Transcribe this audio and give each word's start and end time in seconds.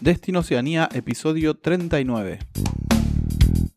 Destino 0.00 0.38
Oceanía, 0.38 0.88
episodio 0.94 1.58
39. 1.58 2.38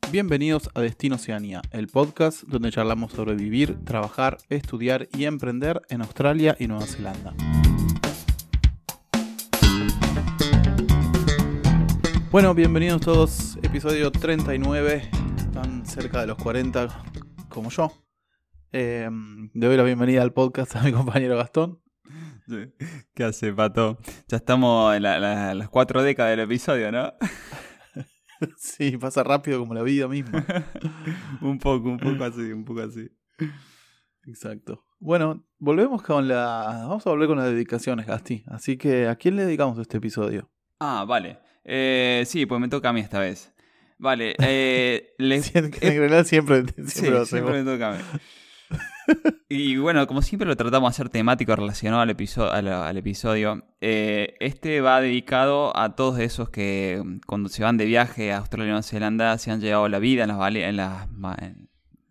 Bienvenidos 0.10 0.70
a 0.74 0.80
Destino 0.80 1.16
Oceanía, 1.16 1.62
el 1.72 1.90
podcast 1.90 2.44
donde 2.44 2.72
charlamos 2.72 3.12
sobre 3.12 3.36
vivir, 3.36 3.84
trabajar, 3.84 4.38
estudiar 4.48 5.10
y 5.18 5.26
emprender 5.26 5.82
en 5.90 6.02
Australia 6.02 6.56
y 6.58 6.68
Nueva 6.68 6.86
Zelanda. 6.86 7.34
Bueno, 12.32 12.54
bienvenidos 12.54 13.02
todos, 13.02 13.58
episodio 13.62 14.10
39, 14.10 15.10
tan 15.52 15.86
cerca 15.86 16.22
de 16.22 16.28
los 16.28 16.38
40 16.38 16.88
como 17.50 17.70
yo. 17.70 17.92
Eh, 18.72 19.10
le 19.54 19.68
doy 19.68 19.76
la 19.76 19.84
bienvenida 19.84 20.22
al 20.22 20.32
podcast 20.32 20.78
a 20.78 20.84
mi 20.84 20.94
compañero 20.94 21.36
Gastón. 21.36 21.83
¿Qué 23.16 23.24
hace, 23.24 23.54
Pato? 23.54 23.98
Ya 24.28 24.38
estamos 24.38 24.96
en 24.96 25.04
las 25.04 25.70
cuatro 25.70 26.04
décadas 26.04 26.32
del 26.32 26.42
episodio, 26.42 26.92
¿no? 26.92 27.14
sí, 28.58 28.98
pasa 28.98 29.24
rápido 29.24 29.60
como 29.60 29.74
la 29.74 29.84
vida 29.84 30.08
misma. 30.08 30.46
un 31.42 31.60
poco, 31.60 31.90
un 31.90 32.00
poco 32.00 32.24
así, 32.24 32.52
un 32.52 32.66
poco 32.66 32.82
así. 32.82 33.10
Exacto. 34.26 34.86
Bueno, 35.00 35.46
volvemos 35.58 36.02
con 36.02 36.28
la. 36.28 36.86
Vamos 36.88 37.06
a 37.06 37.10
volver 37.10 37.28
con 37.28 37.38
las 37.38 37.48
dedicaciones, 37.48 38.06
Gasti. 38.06 38.44
Así 38.48 38.78
que, 38.78 39.08
¿a 39.08 39.16
quién 39.16 39.36
le 39.36 39.46
dedicamos 39.46 39.78
este 39.80 39.98
episodio? 39.98 40.50
Ah, 40.80 41.06
vale. 41.08 41.40
Eh, 41.64 42.24
sí, 42.26 42.46
pues 42.46 42.60
me 42.60 42.68
toca 42.68 42.90
a 42.90 42.94
mí 42.94 43.02
esta 43.02 43.20
vez. 43.20 43.54
Vale. 43.98 44.36
Eh, 44.40 45.14
en 45.18 45.72
general 45.74 46.26
siempre, 46.26 46.64
siempre, 46.88 47.26
siempre 47.26 47.64
me 47.64 47.72
toca 47.72 47.90
a 47.90 47.98
mí 47.98 48.04
y 49.50 49.78
bueno, 49.78 50.08
como 50.08 50.22
siempre 50.22 50.48
lo 50.48 50.56
tratamos 50.56 50.90
de 50.90 50.92
hacer 50.92 51.10
temático 51.10 51.56
relacionado 51.56 52.02
al, 52.02 52.10
episodio, 52.10 52.52
al, 52.52 52.98
episodio. 52.98 53.66
Eh, 53.82 54.36
este 54.40 54.82
va 54.82 55.02
dedicado 55.02 55.76
a 55.78 55.96
todos 55.96 56.20
esos 56.20 56.50
que 56.50 57.02
mm, 57.04 57.20
cuando 57.26 57.50
se 57.50 57.64
van 57.64 57.78
de 57.78 57.86
viaje 57.86 58.32
a 58.32 58.38
Australia 58.38 58.66
y 58.66 58.70
Nueva 58.70 58.84
Zelanda 58.84 59.38
se 59.38 59.52
han 59.52 59.62
llevado 59.62 59.88
la 59.90 60.00
vida 60.00 60.24
en 60.24 60.30
las, 60.30 60.56
en 60.56 60.78
las, 60.78 61.08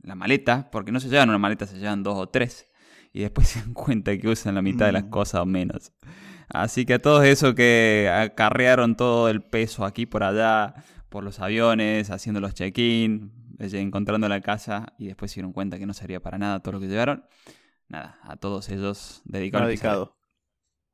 la 0.03 0.15
maleta, 0.15 0.71
porque 0.71 0.93
no 0.93 1.01
se 1.01 1.09
llevan 1.09 1.29
una 1.29 1.39
maleta, 1.39 1.67
se 1.67 1.79
llevan 1.79 2.03
dos 2.03 2.19
o 2.19 2.29
tres. 2.29 2.69
Y 3.13 3.21
después 3.21 3.49
se 3.49 3.61
dan 3.61 3.75
cuenta 3.75 4.17
que 4.17 4.29
usan 4.29 4.55
la 4.55 4.63
mitad 4.63 4.87
de 4.87 4.93
las 4.93 5.05
mm. 5.05 5.11
cosas 5.11 5.41
o 5.41 5.47
menos. 5.47 5.93
Así 6.49 6.85
que 6.85 6.95
a 6.95 6.99
todos 6.99 7.25
esos 7.25 7.55
que 7.55 8.11
acarrearon 8.15 8.95
todo 8.97 9.31
el 9.31 9.43
peso 9.43 9.87
aquí 9.87 10.05
por 10.05 10.23
allá, 10.23 10.75
por 11.09 11.25
los 11.25 11.41
aviones, 11.41 12.11
haciendo 12.11 12.41
los 12.41 12.53
check-in, 12.53 13.33
encontrando 13.63 14.29
la 14.29 14.41
casa 14.41 14.93
y 14.99 15.07
después 15.07 15.31
se 15.31 15.37
dieron 15.37 15.53
cuenta 15.53 15.79
que 15.79 15.87
no 15.87 15.95
sería 15.95 16.21
para 16.21 16.39
nada 16.39 16.61
todo 16.61 16.73
lo 16.73 16.81
que 16.81 16.89
llevaron. 16.89 17.25
Nada, 17.89 18.19
a 18.23 18.37
todos 18.37 18.69
ellos 18.71 19.23
dedicados. 19.25 19.69
Dedicado. 19.69 20.17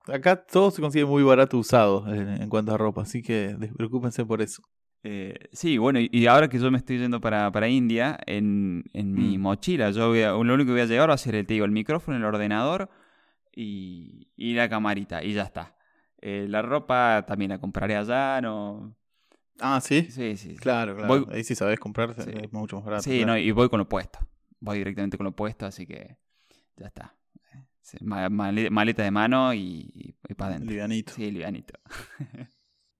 Acá 0.06 0.36
todo 0.36 0.70
se 0.70 0.80
consigue 0.80 1.04
muy 1.04 1.22
barato 1.22 1.58
usado 1.58 2.12
en, 2.12 2.48
cuanto 2.48 2.74
a 2.74 2.78
ropa, 2.78 3.02
así 3.02 3.22
que 3.22 3.54
despreocúpense 3.58 4.24
por 4.24 4.40
eso. 4.40 4.62
Eh, 5.02 5.48
sí, 5.52 5.78
bueno, 5.78 6.00
y 6.00 6.26
ahora 6.26 6.48
que 6.48 6.58
yo 6.58 6.70
me 6.70 6.78
estoy 6.78 6.98
yendo 6.98 7.20
para, 7.20 7.52
para 7.52 7.68
India, 7.68 8.18
en, 8.26 8.84
en 8.94 9.12
mi 9.12 9.38
mm. 9.38 9.40
mochila, 9.40 9.90
yo 9.90 10.12
lo 10.14 10.54
único 10.54 10.68
que 10.68 10.72
voy 10.72 10.80
a 10.80 10.86
llevar 10.86 11.10
va 11.10 11.14
a 11.14 11.18
ser 11.18 11.34
el, 11.34 11.46
te 11.46 11.54
digo, 11.54 11.66
el 11.66 11.72
micrófono, 11.72 12.16
el 12.16 12.24
ordenador 12.24 12.90
y, 13.54 14.28
y 14.34 14.54
la 14.54 14.68
camarita, 14.68 15.22
y 15.22 15.34
ya 15.34 15.42
está. 15.42 15.76
Eh, 16.20 16.46
la 16.48 16.62
ropa 16.62 17.24
también 17.26 17.50
la 17.50 17.60
compraré 17.60 17.96
allá, 17.96 18.40
no, 18.40 18.96
Ah, 19.60 19.80
¿sí? 19.80 20.08
Sí, 20.10 20.36
sí. 20.36 20.56
Claro, 20.56 20.96
claro. 20.96 21.26
Ahí 21.30 21.44
sí 21.44 21.54
sabes 21.54 21.78
comprar, 21.78 22.14
es 22.16 22.52
mucho 22.52 22.76
más 22.76 22.84
barato. 22.84 23.02
Sí, 23.02 23.24
no, 23.24 23.36
y 23.36 23.50
voy 23.50 23.68
con 23.68 23.78
lo 23.78 23.88
puesto. 23.88 24.18
Voy 24.60 24.78
directamente 24.78 25.16
con 25.16 25.24
lo 25.24 25.32
puesto, 25.32 25.66
así 25.66 25.86
que 25.86 26.16
ya 26.76 26.86
está. 26.86 27.16
maleta 28.00 29.02
de 29.02 29.10
mano 29.10 29.54
y, 29.54 30.16
para 30.36 30.52
adentro. 30.52 30.70
Livianito. 30.70 31.12
Sí, 31.12 31.30
livianito. 31.30 31.74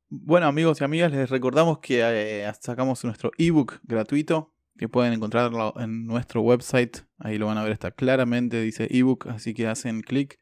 bueno, 0.08 0.46
amigos 0.46 0.80
y 0.80 0.84
amigas, 0.84 1.12
les 1.12 1.30
recordamos 1.30 1.78
que 1.78 2.00
eh, 2.02 2.52
sacamos 2.60 3.04
nuestro 3.04 3.30
ebook 3.38 3.80
gratuito 3.84 4.54
que 4.76 4.88
pueden 4.88 5.12
encontrarlo 5.12 5.74
en 5.78 6.06
nuestro 6.06 6.40
website. 6.40 6.98
Ahí 7.18 7.36
lo 7.36 7.46
van 7.46 7.58
a 7.58 7.64
ver, 7.64 7.72
está 7.72 7.90
claramente, 7.90 8.60
dice 8.60 8.86
ebook, 8.90 9.26
así 9.28 9.52
que 9.52 9.66
hacen 9.66 10.02
clic, 10.02 10.38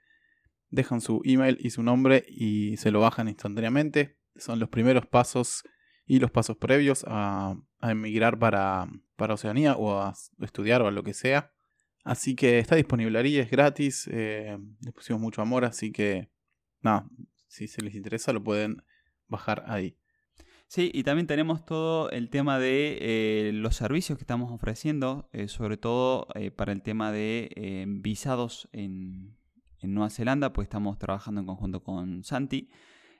dejan 0.68 1.00
su 1.00 1.22
email 1.24 1.56
y 1.60 1.70
su 1.70 1.82
nombre 1.82 2.24
y 2.28 2.76
se 2.76 2.90
lo 2.90 3.00
bajan 3.00 3.28
instantáneamente. 3.28 4.18
Son 4.36 4.58
los 4.60 4.68
primeros 4.68 5.06
pasos 5.06 5.64
y 6.06 6.20
los 6.20 6.30
pasos 6.30 6.56
previos 6.56 7.04
a, 7.08 7.56
emigrar 7.82 8.38
para, 8.38 8.88
para, 9.16 9.34
Oceanía 9.34 9.76
o 9.76 10.00
a 10.00 10.14
estudiar 10.40 10.82
o 10.82 10.88
a 10.88 10.90
lo 10.90 11.02
que 11.02 11.14
sea. 11.14 11.52
Así 12.04 12.36
que 12.36 12.58
está 12.58 12.76
disponible 12.76 13.18
ahí, 13.18 13.36
es 13.36 13.50
gratis, 13.50 14.08
eh, 14.12 14.56
pusimos 14.94 15.20
mucho 15.20 15.42
amor, 15.42 15.64
así 15.64 15.90
que 15.90 16.30
nada, 16.80 17.08
si 17.48 17.66
se 17.66 17.82
les 17.82 17.96
interesa 17.96 18.32
lo 18.32 18.42
pueden 18.42 18.84
bajar 19.26 19.64
ahí. 19.66 19.96
Sí, 20.68 20.90
y 20.94 21.02
también 21.02 21.26
tenemos 21.26 21.64
todo 21.64 22.10
el 22.10 22.30
tema 22.30 22.58
de 22.58 22.98
eh, 23.00 23.52
los 23.52 23.76
servicios 23.76 24.18
que 24.18 24.22
estamos 24.22 24.52
ofreciendo, 24.52 25.28
eh, 25.32 25.48
sobre 25.48 25.76
todo 25.76 26.28
para 26.56 26.72
el 26.72 26.82
tema 26.82 27.12
de 27.12 27.84
visados 28.00 28.68
en, 28.72 29.36
en 29.80 29.94
Nueva 29.94 30.10
Zelanda, 30.10 30.52
pues 30.52 30.66
estamos 30.66 30.98
trabajando 30.98 31.40
en 31.40 31.46
conjunto 31.46 31.82
con 31.82 32.24
Santi. 32.24 32.68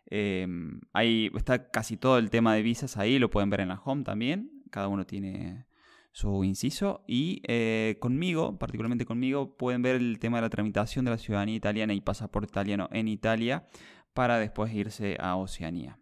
Em, 0.07 0.81
ahí 0.93 1.31
está 1.35 1.71
casi 1.71 1.97
todo 1.97 2.19
el 2.19 2.31
tema 2.31 2.55
de 2.55 2.63
visas 2.63 2.97
ahí, 2.97 3.19
lo 3.19 3.31
pueden 3.31 3.51
ver 3.51 3.61
en 3.61 3.69
la 3.69 3.81
home 3.85 4.05
también. 4.05 4.63
Cada 4.71 4.89
uno 4.89 5.07
tiene 5.07 5.67
su 6.13 6.45
inciso. 6.45 7.05
Y 7.07 7.43
eh, 7.47 7.97
conmigo, 8.01 8.59
particularmente 8.59 9.05
conmigo, 9.05 9.57
pueden 9.57 9.83
ver 9.83 9.97
el 9.97 10.19
tema 10.19 10.39
de 10.39 10.43
la 10.43 10.51
tramitación 10.51 11.05
de 11.05 11.11
la 11.11 11.19
ciudadanía 11.19 11.57
italiana 11.57 11.95
y 11.95 12.01
pasaporte 12.01 12.51
italiano 12.51 12.89
en 12.93 13.09
Italia 13.09 13.67
para 14.15 14.39
después 14.39 14.73
irse 14.73 15.17
a 15.21 15.37
Oceanía. 15.37 15.99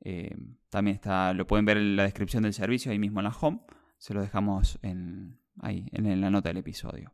Em, 0.00 0.58
también 0.70 0.94
está, 0.94 1.32
lo 1.32 1.46
pueden 1.46 1.64
ver 1.64 1.78
en 1.78 1.96
la 1.96 2.04
descripción 2.04 2.44
del 2.44 2.52
servicio 2.52 2.92
ahí 2.92 2.98
mismo 2.98 3.20
en 3.20 3.24
la 3.24 3.36
home. 3.38 3.60
Se 3.98 4.14
lo 4.14 4.20
dejamos 4.20 4.78
ahí, 5.60 5.88
en 5.90 6.20
la 6.20 6.30
nota 6.30 6.50
del 6.50 6.58
episodio. 6.58 7.12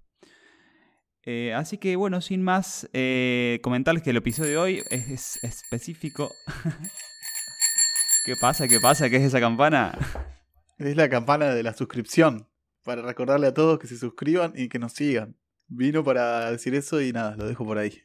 Eh, 1.25 1.55
así 1.55 1.79
que 1.79 1.95
bueno, 1.97 2.21
sin 2.21 2.43
más, 2.43 2.89
eh, 2.93 3.61
comentarles 3.63 4.03
que 4.03 4.11
el 4.11 4.17
episodio 4.17 4.51
de 4.51 4.57
hoy 4.57 4.83
es, 4.91 5.39
específico. 5.43 6.33
¿Qué 8.25 8.35
pasa? 8.37 8.67
¿Qué 8.67 8.81
pasa? 8.81 9.09
¿Qué 9.09 9.17
es 9.17 9.23
esa 9.23 9.41
campana? 9.41 9.97
Es 10.79 10.97
la 10.97 11.09
campana 11.09 11.55
de 11.55 11.63
la 11.63 11.75
suscripción. 11.75 12.49
Para 12.83 13.03
recordarle 13.03 13.47
a 13.47 13.55
todos 13.55 13.79
que 13.79 13.87
se 13.87 13.97
suscriban 13.97 14.53
y 14.57 14.69
que 14.69 14.81
nos 14.81 14.95
sigan. 14.95 15.37
Vino 15.69 16.03
para 16.03 16.51
decir 16.51 16.75
eso 16.75 17.01
y 17.01 17.13
nada, 17.13 17.37
lo 17.37 17.47
dejo 17.47 17.65
por 17.65 17.79
ahí. 17.79 18.03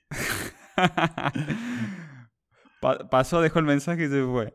pasó, 2.79 3.41
dejó 3.41 3.59
el 3.59 3.65
mensaje 3.65 4.05
y 4.05 4.07
se 4.07 4.23
fue. 4.23 4.53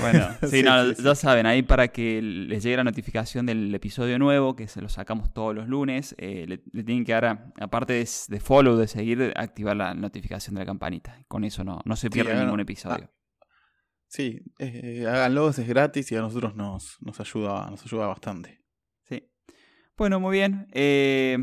Bueno, 0.00 0.28
sí, 0.48 0.62
ya 0.62 1.14
saben, 1.14 1.46
ahí 1.46 1.62
para 1.62 1.88
que 1.88 2.22
les 2.22 2.62
llegue 2.62 2.76
la 2.76 2.84
notificación 2.84 3.46
del 3.46 3.74
episodio 3.74 4.18
nuevo, 4.18 4.54
que 4.54 4.68
se 4.68 4.80
lo 4.80 4.88
sacamos 4.88 5.32
todos 5.32 5.54
los 5.54 5.68
lunes, 5.68 6.14
eh, 6.18 6.46
le, 6.46 6.58
tienen 6.84 7.04
que 7.04 7.12
dar, 7.12 7.52
aparte 7.60 7.92
de, 7.94 8.40
follow, 8.40 8.76
de 8.76 8.86
seguir, 8.86 9.32
activar 9.36 9.76
la 9.76 9.94
notificación 9.94 10.54
de 10.54 10.60
la 10.60 10.66
campanita. 10.66 11.24
Con 11.28 11.44
eso 11.44 11.64
no, 11.64 11.80
no 11.84 11.96
se 11.96 12.10
pierde 12.10 12.38
ningún 12.38 12.60
episodio. 12.60 13.10
Ah, 13.10 13.46
sí, 14.06 14.40
eh, 14.58 15.04
háganlo, 15.08 15.48
es 15.50 15.66
gratis 15.66 16.10
y 16.12 16.16
a 16.16 16.20
nosotros 16.20 16.54
nos, 16.54 16.98
nos, 17.00 17.18
ayuda, 17.20 17.68
nos 17.70 17.82
ayuda 17.84 18.06
bastante. 18.06 18.62
Sí. 19.02 19.28
Bueno, 19.96 20.20
muy 20.20 20.36
bien. 20.36 20.68
Eh, 20.72 21.38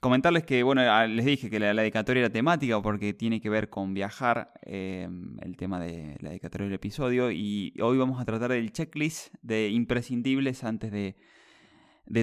Comentarles 0.00 0.44
que, 0.44 0.62
bueno, 0.62 0.82
ah, 0.82 1.08
les 1.08 1.24
dije 1.24 1.50
que 1.50 1.58
la, 1.58 1.74
dedicatoria 1.74 2.20
era 2.20 2.30
temática 2.30 2.80
porque 2.80 3.14
tiene 3.14 3.40
que 3.40 3.50
ver 3.50 3.68
con 3.68 3.94
viajar, 3.94 4.52
em, 4.62 5.36
el 5.40 5.56
tema 5.56 5.80
de 5.80 6.16
la 6.20 6.28
dedicatoria 6.28 6.66
del 6.66 6.74
episodio, 6.74 7.32
y 7.32 7.74
hoy 7.82 7.98
vamos 7.98 8.20
a 8.20 8.24
tratar 8.24 8.52
del 8.52 8.70
checklist 8.72 9.34
de 9.42 9.70
imprescindibles 9.70 10.62
antes 10.62 10.92
de, 10.92 11.16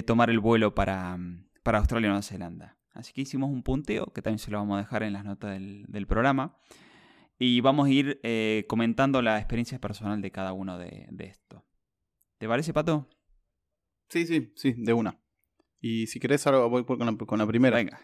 tomar 0.04 0.30
el 0.30 0.40
vuelo 0.40 0.74
para, 0.74 1.18
para, 1.62 1.78
Australia 1.78 2.06
y 2.06 2.08
Nueva 2.08 2.22
Zelanda. 2.22 2.78
Así 2.94 3.12
que 3.12 3.20
hicimos 3.20 3.50
un 3.50 3.62
punteo, 3.62 4.06
que 4.06 4.22
también 4.22 4.38
se 4.38 4.50
lo 4.50 4.56
vamos 4.56 4.76
a 4.76 4.80
dejar 4.80 5.02
en 5.02 5.12
las 5.12 5.26
notas 5.26 5.60
del, 5.60 6.06
programa, 6.06 6.56
y 7.38 7.60
vamos 7.60 7.88
a 7.88 7.90
ir 7.90 8.20
eh, 8.22 8.64
comentando 8.68 9.20
la 9.20 9.36
experiencia 9.36 9.78
personal 9.78 10.22
de 10.22 10.30
cada 10.30 10.54
uno 10.54 10.78
de, 10.78 11.08
de 11.10 11.26
esto. 11.26 11.66
¿Te 12.38 12.48
parece, 12.48 12.72
Pato? 12.72 13.06
Sí, 14.08 14.26
sí, 14.26 14.50
sí, 14.56 14.74
de 14.78 14.94
una. 14.94 15.18
Y 15.86 16.08
si 16.08 16.18
querés, 16.18 16.44
ahora 16.48 16.66
voy 16.66 16.84
con 16.84 16.98
la, 16.98 17.16
con 17.16 17.38
la 17.38 17.46
primera. 17.46 17.76
Venga. 17.76 18.00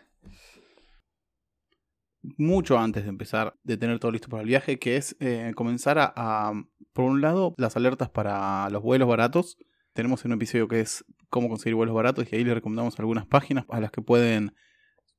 Mucho 2.39 2.79
antes 2.79 3.03
de 3.03 3.09
empezar, 3.09 3.57
de 3.65 3.77
tener 3.77 3.99
todo 3.99 4.13
listo 4.13 4.29
para 4.29 4.43
el 4.43 4.49
viaje, 4.49 4.79
que 4.79 4.97
es 4.97 5.17
eh, 5.19 5.51
comenzar 5.57 5.99
a, 5.99 6.53
por 6.93 7.07
un 7.07 7.21
lado, 7.21 7.55
las 7.59 7.77
alertas 7.77 8.09
para 8.09 8.71
los 8.71 8.83
vuelos 8.83 9.09
baratos. 9.09 9.59
Tenemos 9.95 10.25
un 10.25 10.33
episodio 10.33 10.69
que 10.69 10.79
es 10.79 11.05
cómo 11.29 11.49
conseguir 11.49 11.75
vuelos 11.75 11.93
baratos 11.93 12.29
y 12.31 12.37
ahí 12.37 12.45
les 12.45 12.55
recomendamos 12.55 12.97
algunas 13.01 13.27
páginas 13.27 13.65
a 13.69 13.81
las 13.81 13.91
que 13.91 14.01
pueden 14.01 14.55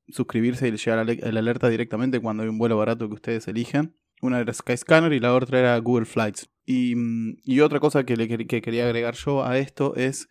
suscribirse 0.08 0.66
y 0.66 0.70
llegar 0.70 1.04
la 1.06 1.38
alerta 1.38 1.68
directamente 1.68 2.18
cuando 2.18 2.44
hay 2.44 2.48
un 2.48 2.56
vuelo 2.56 2.78
barato 2.78 3.08
que 3.08 3.14
ustedes 3.14 3.46
eligen. 3.46 3.94
Una 4.22 4.40
era 4.40 4.54
Skyscanner 4.54 5.12
y 5.12 5.20
la 5.20 5.34
otra 5.34 5.58
era 5.58 5.78
Google 5.80 6.06
Flights. 6.06 6.48
Y, 6.64 6.94
mm, 6.96 7.36
y 7.44 7.60
otra 7.60 7.78
cosa 7.78 8.04
que, 8.04 8.16
le, 8.16 8.26
que 8.26 8.62
quería 8.62 8.86
agregar 8.86 9.14
yo 9.16 9.44
a 9.44 9.58
esto 9.58 9.94
es 9.96 10.30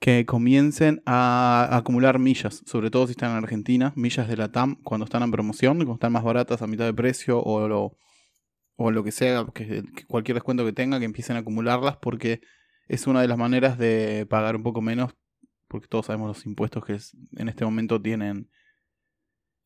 que 0.00 0.24
comiencen 0.26 1.02
a 1.06 1.68
acumular 1.72 2.18
millas, 2.18 2.62
sobre 2.66 2.90
todo 2.90 3.06
si 3.06 3.12
están 3.12 3.32
en 3.32 3.38
Argentina, 3.38 3.92
millas 3.96 4.28
de 4.28 4.36
la 4.36 4.52
TAM 4.52 4.76
cuando 4.82 5.04
están 5.04 5.22
en 5.22 5.30
promoción, 5.30 5.78
cuando 5.78 5.94
están 5.94 6.12
más 6.12 6.22
baratas 6.22 6.62
a 6.62 6.66
mitad 6.66 6.84
de 6.84 6.94
precio 6.94 7.40
o, 7.40 7.96
o 8.76 8.90
lo 8.90 9.04
que 9.04 9.10
sea, 9.10 9.44
que, 9.52 9.82
cualquier 10.06 10.36
descuento 10.36 10.64
que 10.64 10.72
tenga, 10.72 11.00
que 11.00 11.04
empiecen 11.04 11.36
a 11.36 11.40
acumularlas 11.40 11.96
porque 11.96 12.40
es 12.86 13.06
una 13.06 13.20
de 13.20 13.28
las 13.28 13.38
maneras 13.38 13.76
de 13.76 14.24
pagar 14.30 14.54
un 14.54 14.62
poco 14.62 14.80
menos, 14.80 15.14
porque 15.66 15.88
todos 15.88 16.06
sabemos 16.06 16.28
los 16.28 16.46
impuestos 16.46 16.84
que 16.84 16.96
en 17.36 17.48
este 17.48 17.64
momento 17.64 18.00
tienen 18.00 18.48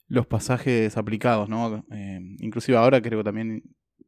los 0.08 0.26
pasajes 0.26 0.96
aplicados, 0.96 1.49
¿no? 1.49 1.85
Eh, 1.93 2.20
inclusive 2.38 2.76
ahora 2.76 3.00
creo 3.00 3.20
que 3.20 3.25
también 3.25 3.62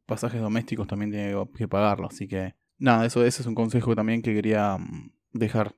pasajes 0.06 0.40
domésticos 0.40 0.86
también 0.86 1.10
tiene 1.10 1.34
que 1.54 1.68
pagarlo, 1.68 2.08
así 2.08 2.28
que 2.28 2.54
nada, 2.78 3.06
eso, 3.06 3.24
es 3.24 3.44
un 3.46 3.54
consejo 3.54 3.94
también 3.94 4.22
que 4.22 4.34
quería 4.34 4.76
mm, 4.78 5.12
dejar. 5.32 5.74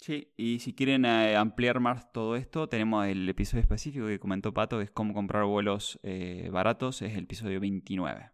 Sí, 0.00 0.32
y 0.38 0.60
si 0.60 0.72
quieren 0.72 1.04
eh, 1.04 1.36
ampliar 1.36 1.78
más 1.78 2.10
todo 2.10 2.34
esto, 2.34 2.70
tenemos 2.70 3.06
el 3.06 3.28
episodio 3.28 3.60
específico 3.60 4.06
que 4.06 4.18
comentó 4.18 4.54
Pato, 4.54 4.78
que 4.78 4.84
es 4.84 4.90
cómo 4.90 5.12
comprar 5.12 5.44
vuelos 5.44 6.00
eh, 6.02 6.48
baratos, 6.50 7.02
es 7.02 7.12
el 7.18 7.24
episodio 7.24 7.60
29. 7.60 8.30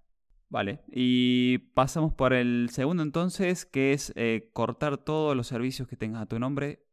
Vale, 0.49 0.83
y 0.93 1.59
pasamos 1.75 2.15
por 2.15 2.35
el 2.35 2.69
segundo 2.71 3.03
entonces, 3.03 3.67
que 3.67 3.93
es 3.93 4.13
eh, 4.15 4.49
cortar 4.53 4.97
todos 4.99 5.37
los 5.37 5.49
servicios 5.49 5.89
que 5.89 5.97
tengas 5.97 6.23
a 6.23 6.27
tu 6.27 6.39
nombre, 6.39 6.85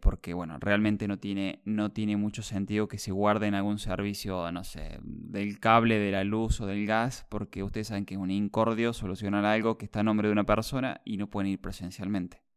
porque 0.00 0.32
bueno, 0.32 0.56
realmente 0.58 1.06
no 1.06 1.18
tiene, 1.18 1.60
no 1.66 1.92
tiene 1.92 2.16
mucho 2.16 2.42
sentido 2.42 2.88
que 2.88 2.96
se 2.96 3.12
guarden 3.12 3.54
algún 3.54 3.78
servicio, 3.78 4.50
no 4.50 4.64
sé, 4.64 4.98
del 5.02 5.60
cable, 5.60 5.98
de 5.98 6.10
la 6.10 6.24
luz 6.24 6.60
o 6.62 6.66
del 6.66 6.86
gas, 6.86 7.26
porque 7.28 7.62
ustedes 7.62 7.88
saben 7.88 8.06
que 8.06 8.14
es 8.14 8.20
un 8.20 8.30
incordio 8.30 8.94
solucionar 8.94 9.44
algo 9.44 9.76
que 9.76 9.84
está 9.84 10.00
a 10.00 10.04
nombre 10.04 10.28
de 10.28 10.32
una 10.32 10.44
persona 10.44 11.02
y 11.04 11.18
no 11.18 11.28
pueden 11.28 11.52
ir 11.52 11.60
presencialmente. 11.60 12.47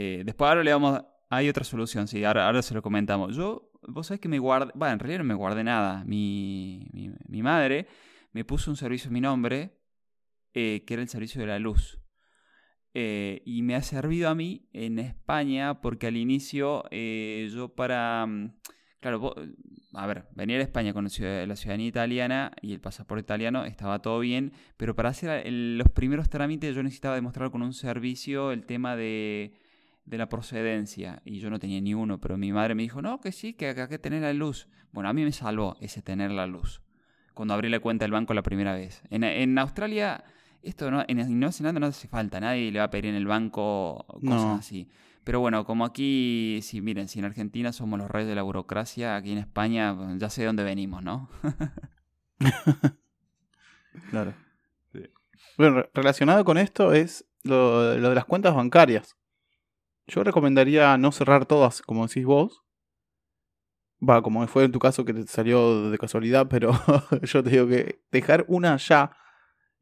Eh, 0.00 0.22
después 0.24 0.48
ahora 0.48 0.62
le 0.62 0.72
vamos... 0.72 1.02
Hay 1.28 1.48
otra 1.48 1.64
solución, 1.64 2.06
sí, 2.06 2.24
ahora, 2.24 2.62
se 2.62 2.72
lo 2.72 2.80
comentamos. 2.82 3.36
Yo, 3.36 3.72
vos 3.88 4.06
sabés 4.06 4.20
que 4.20 4.28
me 4.28 4.38
guardé... 4.38 4.70
Bueno, 4.76 4.94
en 4.94 4.98
realidad 5.00 5.18
no 5.18 5.24
me 5.24 5.34
guardé 5.34 5.64
nada. 5.64 6.04
Mi, 6.04 6.88
mi, 7.28 7.42
madre 7.42 7.86
me 8.32 8.44
puso 8.44 8.70
un 8.70 8.76
servicio 8.76 9.10
a 9.10 9.12
mi 9.12 9.20
nombre, 9.20 9.76
eh, 10.54 10.84
que 10.86 10.94
era 10.94 11.02
el 11.02 11.08
servicio 11.08 11.40
de 11.40 11.48
la 11.48 11.58
luz. 11.58 12.00
Eh, 12.94 13.42
y 13.44 13.62
me 13.62 13.74
ha 13.74 13.82
servido 13.82 14.28
a 14.28 14.34
mí 14.34 14.68
en 14.72 15.00
España 15.00 15.80
porque 15.80 16.06
al 16.06 16.16
inicio 16.16 16.84
yo 16.90 17.74
para... 17.74 18.24
mm, 18.24 18.52
Claro, 19.00 19.32
a 19.94 20.06
ver, 20.08 20.26
venir 20.34 20.58
a 20.58 20.64
España 20.64 20.92
con 20.92 21.04
la 21.04 21.10
ciudad- 21.10 21.46
la 21.46 21.54
ciudadanía 21.54 21.86
italiana 21.86 22.52
y 22.62 22.72
el 22.72 22.80
pasaporte 22.80 23.22
italiano 23.22 23.64
estaba 23.64 24.02
todo 24.02 24.18
bien, 24.18 24.52
pero 24.76 24.96
para 24.96 25.10
hacer 25.10 25.44
los 25.52 25.88
primeros 25.90 26.28
trámites 26.28 26.74
yo 26.74 26.82
necesitaba 26.82 27.14
demostrar 27.14 27.52
con 27.52 27.62
un 27.62 27.72
servicio 27.72 28.50
el 28.50 28.66
tema 28.66 28.96
de, 28.96 29.54
de 30.08 30.18
la 30.18 30.28
procedencia 30.28 31.20
y 31.24 31.38
yo 31.38 31.50
no 31.50 31.58
tenía 31.58 31.80
ni 31.80 31.94
uno, 31.94 32.18
pero 32.20 32.36
mi 32.36 32.50
madre 32.52 32.74
me 32.74 32.82
dijo, 32.82 33.02
no, 33.02 33.20
que 33.20 33.30
sí, 33.32 33.52
que 33.54 33.68
acá 33.68 33.82
hay 33.84 33.88
que 33.88 33.98
tener 33.98 34.22
la 34.22 34.32
luz. 34.32 34.68
Bueno, 34.92 35.08
a 35.08 35.12
mí 35.12 35.22
me 35.24 35.32
salvó 35.32 35.76
ese 35.80 36.02
tener 36.02 36.30
la 36.30 36.46
luz 36.46 36.82
cuando 37.34 37.54
abrí 37.54 37.68
la 37.68 37.78
cuenta 37.80 38.04
del 38.04 38.12
banco 38.12 38.34
la 38.34 38.42
primera 38.42 38.72
vez. 38.74 39.02
En, 39.10 39.22
en 39.22 39.58
Australia, 39.58 40.24
esto 40.62 40.90
no, 40.90 41.04
en 41.06 41.38
Nueva 41.38 41.52
Zelanda 41.52 41.78
no 41.78 41.86
hace 41.86 42.08
falta, 42.08 42.40
nadie 42.40 42.72
le 42.72 42.78
va 42.80 42.86
a 42.86 42.90
pedir 42.90 43.06
en 43.06 43.14
el 43.14 43.26
banco 43.26 44.04
cosas 44.08 44.22
No. 44.22 44.54
así. 44.54 44.88
Pero 45.24 45.40
bueno, 45.40 45.64
como 45.66 45.84
aquí, 45.84 46.60
si 46.62 46.80
miren, 46.80 47.06
si 47.06 47.18
en 47.18 47.26
Argentina 47.26 47.70
somos 47.72 47.98
los 47.98 48.10
reyes 48.10 48.28
de 48.30 48.34
la 48.34 48.42
burocracia, 48.42 49.14
aquí 49.14 49.32
en 49.32 49.38
España 49.38 49.94
ya 50.16 50.30
sé 50.30 50.40
de 50.40 50.46
dónde 50.46 50.64
venimos, 50.64 51.02
¿no? 51.02 51.28
Claro. 54.10 54.32
Sí. 54.92 55.00
Bueno, 55.56 55.76
re- 55.82 55.90
relacionado 55.94 56.44
con 56.44 56.56
esto 56.58 56.92
es 56.92 57.26
lo, 57.42 57.96
lo 57.98 58.08
de 58.08 58.14
las 58.14 58.24
cuentas 58.24 58.54
bancarias. 58.54 59.16
Yo 60.08 60.24
recomendaría 60.24 60.96
no 60.96 61.12
cerrar 61.12 61.46
todas, 61.46 61.82
como 61.82 62.06
decís 62.06 62.24
vos. 62.24 62.64
Va, 64.00 64.22
como 64.22 64.46
fue 64.46 64.64
en 64.64 64.72
tu 64.72 64.78
caso 64.78 65.04
que 65.04 65.12
te 65.12 65.26
salió 65.26 65.90
de 65.90 65.98
casualidad, 65.98 66.48
pero 66.50 66.72
yo 67.22 67.42
te 67.42 67.50
digo 67.50 67.68
que 67.68 68.02
dejar 68.10 68.44
una 68.48 68.76
ya 68.76 69.12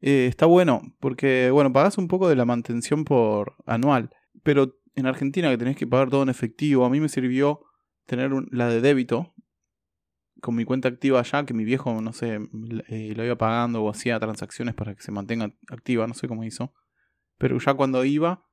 eh, 0.01 0.27
está 0.27 0.45
bueno, 0.45 0.81
porque, 0.99 1.49
bueno, 1.51 1.71
pagás 1.71 1.97
un 1.97 2.07
poco 2.07 2.27
de 2.29 2.35
la 2.35 2.45
mantención 2.45 3.05
por 3.05 3.55
anual, 3.65 4.11
pero 4.43 4.75
en 4.95 5.05
Argentina 5.05 5.49
que 5.49 5.57
tenés 5.57 5.77
que 5.77 5.87
pagar 5.87 6.09
todo 6.09 6.23
en 6.23 6.29
efectivo, 6.29 6.85
a 6.85 6.89
mí 6.89 6.99
me 6.99 7.09
sirvió 7.09 7.61
tener 8.05 8.31
la 8.51 8.69
de 8.69 8.81
débito 8.81 9.33
con 10.41 10.55
mi 10.55 10.65
cuenta 10.65 10.87
activa 10.87 11.19
allá, 11.19 11.45
que 11.45 11.53
mi 11.53 11.63
viejo, 11.63 12.01
no 12.01 12.13
sé, 12.13 12.39
eh, 12.89 13.13
lo 13.15 13.25
iba 13.25 13.37
pagando 13.37 13.83
o 13.83 13.89
hacía 13.89 14.19
transacciones 14.19 14.75
para 14.75 14.93
que 14.95 15.01
se 15.01 15.11
mantenga 15.11 15.51
activa, 15.69 16.05
no 16.05 16.13
sé 16.13 16.27
cómo 16.27 16.43
hizo. 16.43 16.73
Pero 17.37 17.57
ya 17.59 17.73
cuando 17.73 18.03
iba, 18.05 18.46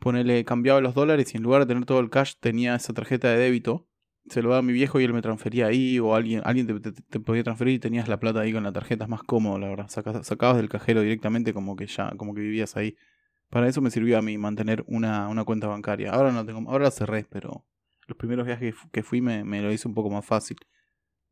ponele, 0.00 0.44
cambiaba 0.44 0.80
los 0.80 0.94
dólares 0.94 1.32
y 1.34 1.36
en 1.36 1.42
lugar 1.42 1.62
de 1.62 1.66
tener 1.66 1.84
todo 1.84 2.00
el 2.00 2.10
cash 2.10 2.34
tenía 2.40 2.74
esa 2.74 2.92
tarjeta 2.92 3.28
de 3.28 3.36
débito. 3.38 3.88
Se 4.28 4.40
lo 4.40 4.50
daba 4.50 4.60
a 4.60 4.62
mi 4.62 4.72
viejo 4.72 5.00
y 5.00 5.04
él 5.04 5.12
me 5.12 5.20
transfería 5.22 5.66
ahí, 5.66 5.98
o 5.98 6.14
alguien, 6.14 6.42
alguien 6.44 6.66
te, 6.68 6.78
te- 6.92 7.02
te 7.02 7.18
podía 7.20 7.42
transferir 7.42 7.74
y 7.74 7.78
tenías 7.80 8.06
la 8.08 8.20
plata 8.20 8.40
ahí 8.40 8.52
con 8.52 8.62
la 8.62 8.72
tarjeta, 8.72 9.04
es 9.04 9.10
más 9.10 9.22
cómodo, 9.24 9.58
la 9.58 9.68
verdad. 9.68 9.88
Saca- 9.88 10.22
sacabas 10.22 10.56
del 10.58 10.68
cajero 10.68 11.00
directamente 11.00 11.52
como 11.52 11.74
que 11.74 11.86
ya, 11.86 12.10
como 12.16 12.32
que 12.34 12.40
vivías 12.40 12.76
ahí. 12.76 12.94
Para 13.50 13.66
eso 13.68 13.80
me 13.80 13.90
sirvió 13.90 14.16
a 14.18 14.22
mí 14.22 14.38
mantener 14.38 14.84
una, 14.86 15.28
una 15.28 15.44
cuenta 15.44 15.66
bancaria. 15.66 16.12
Ahora 16.12 16.30
no 16.32 16.46
tengo, 16.46 16.70
ahora 16.70 16.84
la 16.84 16.90
cerré, 16.92 17.26
pero 17.28 17.64
los 18.06 18.16
primeros 18.16 18.46
viajes 18.46 18.74
que 18.92 19.02
fui 19.02 19.20
me, 19.20 19.42
me 19.44 19.60
lo 19.60 19.72
hice 19.72 19.88
un 19.88 19.94
poco 19.94 20.08
más 20.08 20.24
fácil. 20.24 20.56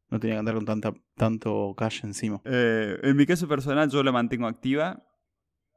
No 0.08 0.18
tenía 0.18 0.34
que 0.34 0.38
andar 0.40 0.56
con 0.56 0.64
tanta, 0.64 0.92
tanto 1.14 1.72
cash 1.76 2.00
encima. 2.04 2.40
Eh, 2.44 2.98
en 3.04 3.16
mi 3.16 3.24
caso 3.24 3.46
personal, 3.46 3.88
yo 3.88 4.02
la 4.02 4.10
mantengo 4.10 4.48
activa. 4.48 5.06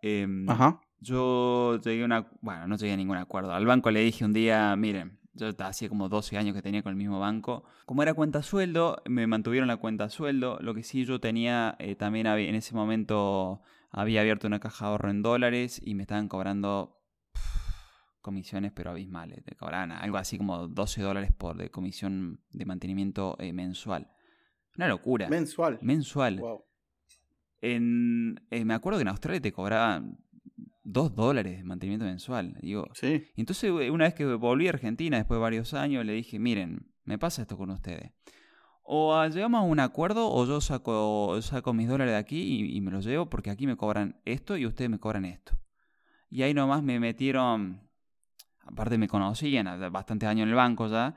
Em, 0.01 0.49
Ajá. 0.49 0.81
Yo 1.03 1.79
llegué 1.81 2.03
a 2.03 2.05
una... 2.05 2.27
Bueno, 2.41 2.67
no 2.67 2.77
llegué 2.77 2.93
a 2.93 2.97
ningún 2.97 3.17
acuerdo. 3.17 3.53
Al 3.53 3.65
banco 3.65 3.91
le 3.91 3.99
dije 3.99 4.23
un 4.23 4.31
día, 4.33 4.75
miren, 4.77 5.19
yo 5.33 5.49
hacía 5.59 5.89
como 5.89 6.07
12 6.07 6.37
años 6.37 6.55
que 6.55 6.61
tenía 6.61 6.81
con 6.81 6.91
el 6.91 6.95
mismo 6.95 7.19
banco. 7.19 7.65
Como 7.85 8.03
era 8.03 8.13
cuenta 8.13 8.41
sueldo, 8.41 9.01
me 9.05 9.27
mantuvieron 9.27 9.67
la 9.67 9.77
cuenta 9.77 10.09
sueldo. 10.09 10.57
Lo 10.61 10.73
que 10.73 10.83
sí 10.83 11.05
yo 11.05 11.19
tenía, 11.19 11.75
eh, 11.79 11.95
también 11.95 12.27
había- 12.27 12.47
en 12.47 12.55
ese 12.55 12.73
momento 12.73 13.61
había 13.91 14.21
abierto 14.21 14.47
una 14.47 14.59
caja 14.59 14.85
de 14.85 14.91
ahorro 14.91 15.09
en 15.11 15.21
dólares 15.21 15.81
y 15.83 15.93
me 15.95 16.03
estaban 16.03 16.27
cobrando 16.29 17.01
pff, 17.33 18.21
comisiones 18.21 18.71
pero 18.71 18.91
abismales. 18.91 19.43
Te 19.43 19.55
cobraban 19.55 19.91
algo 19.91 20.17
así 20.17 20.37
como 20.37 20.67
12 20.69 21.01
dólares 21.01 21.31
por 21.37 21.57
de 21.57 21.69
comisión 21.69 22.39
de 22.51 22.65
mantenimiento 22.65 23.35
eh, 23.39 23.51
mensual. 23.51 24.09
Una 24.77 24.87
locura. 24.87 25.27
Mensual. 25.29 25.79
mensual. 25.81 26.39
Wow. 26.39 26.63
En, 27.61 28.39
eh, 28.51 28.65
me 28.65 28.73
acuerdo 28.73 28.99
que 28.99 29.03
en 29.03 29.07
Australia 29.09 29.41
te 29.41 29.51
cobraban 29.53 30.17
2 30.83 31.15
dólares 31.15 31.57
de 31.57 31.63
mantenimiento 31.63 32.05
mensual. 32.05 32.57
Digo, 32.61 32.87
Sí. 32.93 33.25
y 33.35 33.41
entonces 33.41 33.71
eh, 33.81 33.89
una 33.91 34.05
vez 34.05 34.13
que 34.13 34.25
volví 34.25 34.67
a 34.67 34.71
Argentina 34.71 35.17
después 35.17 35.37
de 35.37 35.41
varios 35.41 35.73
años, 35.73 36.05
le 36.05 36.13
dije, 36.13 36.39
miren, 36.39 36.91
me 37.05 37.17
pasa 37.17 37.41
esto 37.41 37.57
con 37.57 37.69
ustedes. 37.69 38.11
O 38.83 39.15
ah, 39.15 39.29
llegamos 39.29 39.59
a 39.59 39.63
un 39.63 39.79
acuerdo 39.79 40.29
o 40.29 40.45
yo 40.45 40.59
saco, 40.59 41.41
saco 41.41 41.73
mis 41.73 41.87
dólares 41.87 42.13
de 42.13 42.17
aquí 42.17 42.41
y, 42.41 42.75
y 42.77 42.81
me 42.81 42.91
los 42.91 43.05
llevo 43.05 43.29
porque 43.29 43.49
aquí 43.49 43.65
me 43.65 43.77
cobran 43.77 44.19
esto 44.25 44.57
y 44.57 44.65
ustedes 44.65 44.89
me 44.89 44.99
cobran 44.99 45.23
esto. 45.25 45.53
Y 46.29 46.41
ahí 46.41 46.53
nomás 46.53 46.83
me 46.83 46.99
metieron, 46.99 47.87
aparte 48.65 48.97
me 48.97 49.07
conocían, 49.07 49.67
bastantes 49.91 50.27
años 50.27 50.43
en 50.43 50.49
el 50.49 50.55
banco 50.55 50.87
ya, 50.87 51.15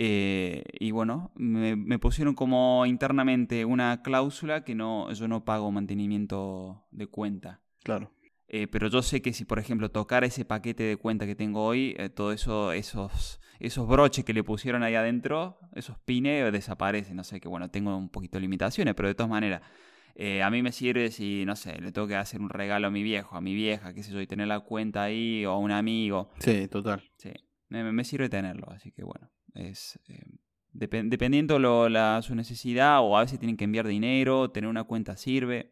eh, 0.00 0.64
y 0.78 0.90
bueno, 0.90 1.32
me, 1.34 1.76
me 1.76 1.98
pusieron 1.98 2.34
como 2.34 2.84
internamente 2.86 3.64
una 3.64 4.02
cláusula 4.02 4.64
que 4.64 4.74
no, 4.74 5.10
yo 5.12 5.28
no 5.28 5.44
pago 5.44 5.70
mantenimiento 5.70 6.84
de 6.90 7.06
cuenta. 7.08 7.60
Claro. 7.82 8.12
Eh, 8.50 8.66
pero 8.66 8.88
yo 8.88 9.02
sé 9.02 9.20
que 9.20 9.34
si, 9.34 9.44
por 9.44 9.58
ejemplo, 9.58 9.90
tocara 9.90 10.26
ese 10.26 10.44
paquete 10.46 10.82
de 10.82 10.96
cuenta 10.96 11.26
que 11.26 11.34
tengo 11.34 11.64
hoy, 11.64 11.94
eh, 11.98 12.08
todo 12.08 12.32
eso, 12.32 12.72
esos, 12.72 13.40
esos 13.60 13.86
broches 13.86 14.24
que 14.24 14.32
le 14.32 14.42
pusieron 14.42 14.82
ahí 14.82 14.94
adentro, 14.94 15.58
esos 15.74 15.98
pines, 15.98 16.50
desaparecen. 16.50 17.16
No 17.16 17.24
sé, 17.24 17.40
que 17.40 17.48
bueno, 17.48 17.70
tengo 17.70 17.94
un 17.94 18.08
poquito 18.08 18.38
de 18.38 18.42
limitaciones, 18.42 18.94
pero 18.94 19.08
de 19.08 19.14
todas 19.14 19.28
maneras, 19.28 19.60
eh, 20.14 20.42
a 20.42 20.48
mí 20.48 20.62
me 20.62 20.72
sirve 20.72 21.10
si, 21.10 21.44
no 21.44 21.56
sé, 21.56 21.78
le 21.78 21.92
tengo 21.92 22.08
que 22.08 22.16
hacer 22.16 22.40
un 22.40 22.48
regalo 22.48 22.86
a 22.86 22.90
mi 22.90 23.02
viejo, 23.02 23.36
a 23.36 23.42
mi 23.42 23.54
vieja, 23.54 23.92
qué 23.92 24.02
sé 24.02 24.12
yo, 24.12 24.20
y 24.20 24.26
tener 24.26 24.48
la 24.48 24.60
cuenta 24.60 25.02
ahí, 25.02 25.44
o 25.44 25.50
a 25.50 25.58
un 25.58 25.70
amigo. 25.70 26.30
Sí, 26.38 26.68
total. 26.68 27.02
Sí, 27.18 27.32
me, 27.68 27.92
me 27.92 28.04
sirve 28.04 28.30
tenerlo, 28.30 28.70
así 28.70 28.92
que 28.92 29.04
bueno, 29.04 29.30
es... 29.54 30.00
eh, 30.08 30.24
depen- 30.72 31.10
dependiendo 31.10 31.58
lo, 31.58 31.90
la, 31.90 32.22
su 32.22 32.34
necesidad, 32.34 33.00
o 33.02 33.16
a 33.16 33.20
veces 33.20 33.38
tienen 33.38 33.58
que 33.58 33.64
enviar 33.64 33.86
dinero, 33.86 34.50
tener 34.50 34.70
una 34.70 34.84
cuenta 34.84 35.18
sirve. 35.18 35.70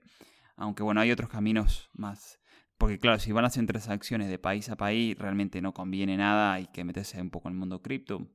Aunque 0.56 0.82
bueno, 0.82 1.00
hay 1.00 1.10
otros 1.10 1.28
caminos 1.28 1.90
más. 1.94 2.38
Porque 2.78 2.98
claro, 2.98 3.18
si 3.18 3.32
van 3.32 3.44
a 3.44 3.48
hacer 3.48 3.64
transacciones 3.66 4.28
de 4.28 4.38
país 4.38 4.68
a 4.68 4.76
país, 4.76 5.16
realmente 5.18 5.60
no 5.62 5.72
conviene 5.72 6.16
nada, 6.16 6.54
hay 6.54 6.66
que 6.66 6.84
meterse 6.84 7.20
un 7.20 7.30
poco 7.30 7.48
en 7.48 7.54
el 7.54 7.58
mundo 7.58 7.80
cripto. 7.82 8.26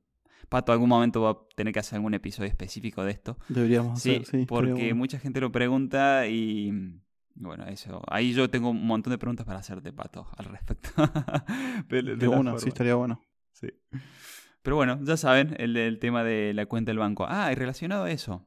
Pato, 0.48 0.72
algún 0.72 0.88
momento 0.88 1.22
va 1.22 1.30
a 1.30 1.38
tener 1.56 1.72
que 1.72 1.78
hacer 1.80 1.96
algún 1.96 2.14
episodio 2.14 2.48
específico 2.48 3.04
de 3.04 3.12
esto. 3.12 3.38
Deberíamos 3.48 4.00
Sí, 4.00 4.16
hacer, 4.16 4.26
sí. 4.26 4.46
porque 4.46 4.92
mucha 4.94 5.18
gente 5.18 5.40
lo 5.40 5.52
pregunta 5.52 6.26
y 6.26 6.72
bueno, 7.34 7.64
eso. 7.66 8.02
Ahí 8.08 8.32
yo 8.34 8.50
tengo 8.50 8.70
un 8.70 8.84
montón 8.86 9.12
de 9.12 9.18
preguntas 9.18 9.46
para 9.46 9.60
hacerte, 9.60 9.92
Pato, 9.92 10.26
al 10.36 10.44
respecto. 10.46 10.90
de, 11.88 12.02
de 12.02 12.16
De 12.16 12.28
una, 12.28 12.58
sí, 12.58 12.68
estaría 12.68 12.94
bueno. 12.96 13.20
Sí. 13.52 13.68
Pero 14.62 14.76
bueno, 14.76 14.98
ya 15.02 15.16
saben, 15.16 15.54
el 15.58 15.74
del 15.74 15.98
tema 15.98 16.22
de 16.24 16.52
la 16.54 16.66
cuenta 16.66 16.90
del 16.90 16.98
banco. 16.98 17.26
Ah, 17.28 17.50
y 17.52 17.54
relacionado 17.54 18.04
a 18.04 18.10
eso, 18.10 18.46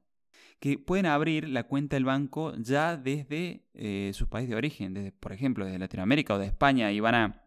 que 0.60 0.78
pueden 0.78 1.06
abrir 1.06 1.50
la 1.50 1.64
cuenta 1.64 1.96
del 1.96 2.06
banco 2.06 2.54
ya 2.58 2.98
desde 2.98 3.66
eh, 3.74 4.12
su 4.14 4.30
país 4.30 4.50
de 4.50 4.56
origen, 4.56 4.94
desde, 4.94 5.12
por 5.12 5.34
ejemplo, 5.34 5.66
desde 5.66 5.80
Latinoamérica 5.80 6.36
o 6.36 6.40
de 6.40 6.48
España, 6.48 6.92
y 6.92 7.00
van 7.00 7.16
a... 7.16 7.42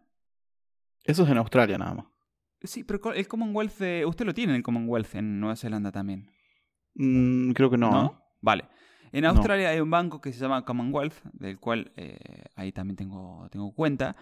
Eso 1.03 1.23
es 1.23 1.29
en 1.29 1.37
Australia 1.37 1.77
nada 1.77 1.93
más. 1.95 2.05
Sí, 2.61 2.83
pero 2.83 3.13
el 3.13 3.27
Commonwealth, 3.27 3.81
usted 4.05 4.25
lo 4.25 4.33
tiene 4.33 4.55
el 4.55 4.63
Commonwealth 4.63 5.15
en 5.15 5.39
Nueva 5.39 5.55
Zelanda 5.55 5.91
también. 5.91 6.29
Mm, 6.95 7.51
creo 7.51 7.69
que 7.69 7.77
no. 7.77 8.05
¿eh? 8.05 8.11
Vale. 8.41 8.65
En 9.11 9.25
Australia 9.25 9.69
hay 9.69 9.79
un 9.79 9.89
banco 9.89 10.21
que 10.21 10.31
se 10.31 10.39
llama 10.39 10.65
Commonwealth, 10.65 11.15
del 11.33 11.59
cual 11.59 11.91
eh, 11.95 12.17
ahí 12.55 12.71
también 12.71 12.95
tengo, 12.95 13.47
tengo 13.51 13.73
cuenta. 13.73 14.15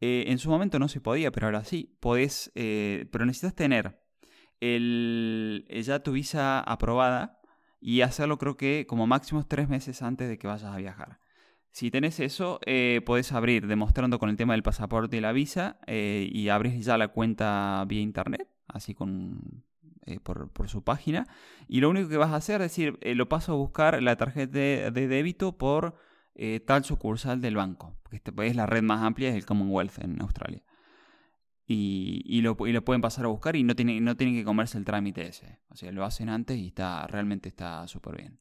Eh, 0.00 0.24
en 0.28 0.38
su 0.38 0.50
momento 0.50 0.78
no 0.78 0.88
se 0.88 1.00
podía, 1.00 1.32
pero 1.32 1.46
ahora 1.46 1.64
sí. 1.64 1.96
Podés, 2.00 2.52
eh, 2.54 3.08
pero 3.10 3.26
necesitas 3.26 3.54
tener 3.54 4.00
el, 4.60 5.66
ya 5.84 6.02
tu 6.02 6.12
visa 6.12 6.60
aprobada 6.60 7.39
y 7.80 8.02
hacerlo 8.02 8.38
creo 8.38 8.56
que 8.56 8.86
como 8.88 9.06
máximo 9.06 9.44
tres 9.46 9.68
meses 9.68 10.02
antes 10.02 10.28
de 10.28 10.38
que 10.38 10.46
vayas 10.46 10.72
a 10.72 10.76
viajar. 10.76 11.18
Si 11.72 11.90
tenés 11.90 12.18
eso, 12.20 12.60
podés 13.06 13.32
abrir 13.32 13.68
demostrando 13.68 14.18
con 14.18 14.28
el 14.28 14.36
tema 14.36 14.54
del 14.54 14.62
pasaporte 14.64 15.16
y 15.16 15.20
la 15.20 15.30
visa 15.30 15.78
y 15.86 16.48
abrís 16.48 16.84
ya 16.84 16.98
la 16.98 17.08
cuenta 17.08 17.84
vía 17.86 18.00
internet, 18.00 18.48
así 18.66 18.92
con 18.92 19.62
eh, 20.10 20.18
por, 20.18 20.68
su 20.68 20.82
página. 20.82 21.26
Y 21.68 21.80
lo 21.80 21.90
único 21.90 22.08
que 22.08 22.16
vas 22.16 22.30
a 22.30 22.36
hacer 22.36 22.62
es 22.62 22.70
decir, 22.70 22.98
eh, 23.02 23.14
lo 23.14 23.28
paso 23.28 23.52
a 23.52 23.56
buscar 23.56 24.02
la 24.02 24.16
tarjeta 24.16 24.58
de, 24.58 24.90
débito 24.90 25.56
por 25.56 25.94
eh, 26.34 26.60
tal 26.60 26.84
sucursal 26.84 27.40
del 27.40 27.56
banco. 27.56 27.94
Este 28.10 28.32
es 28.46 28.56
la 28.56 28.66
red 28.66 28.82
más 28.82 29.02
amplia, 29.02 29.28
es 29.28 29.34
el 29.36 29.46
Commonwealth 29.46 29.98
en 29.98 30.20
Australia. 30.20 30.62
Y, 31.72 32.40
lo, 32.40 32.56
pueden 32.56 33.00
pasar 33.00 33.26
a 33.26 33.28
buscar 33.28 33.54
y 33.54 33.62
no 33.62 33.76
tienen, 33.76 34.02
no 34.02 34.16
tienen 34.16 34.34
que 34.34 34.44
comerse 34.44 34.76
el 34.76 34.84
trámite 34.84 35.28
ese. 35.28 35.60
O 35.68 35.76
sea, 35.76 35.92
lo 35.92 36.04
hacen 36.04 36.28
antes 36.28 36.58
y 36.58 36.66
está 36.66 37.06
realmente 37.06 37.48
está 37.48 37.86
súper 37.86 38.16
bien. 38.16 38.40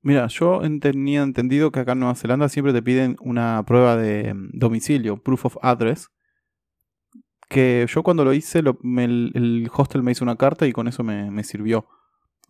Mira, 0.00 0.28
yo 0.28 0.60
tenía 0.80 1.22
entendido 1.22 1.72
que 1.72 1.80
acá 1.80 1.92
en 1.92 1.98
Nueva 1.98 2.14
Zelanda 2.14 2.48
siempre 2.48 2.72
te 2.72 2.82
piden 2.82 3.16
una 3.20 3.64
prueba 3.66 3.96
de 3.96 4.32
mm, 4.32 4.50
domicilio, 4.52 5.20
proof 5.20 5.46
of 5.46 5.56
address, 5.60 6.08
que 7.48 7.84
yo 7.88 8.04
cuando 8.04 8.24
lo 8.24 8.32
hice, 8.32 8.60
el, 8.60 9.70
hostel 9.74 10.04
me 10.04 10.12
hizo 10.12 10.24
una 10.24 10.36
carta 10.36 10.68
y 10.68 10.72
con 10.72 10.86
eso 10.86 11.02
me, 11.02 11.42
sirvió. 11.42 11.88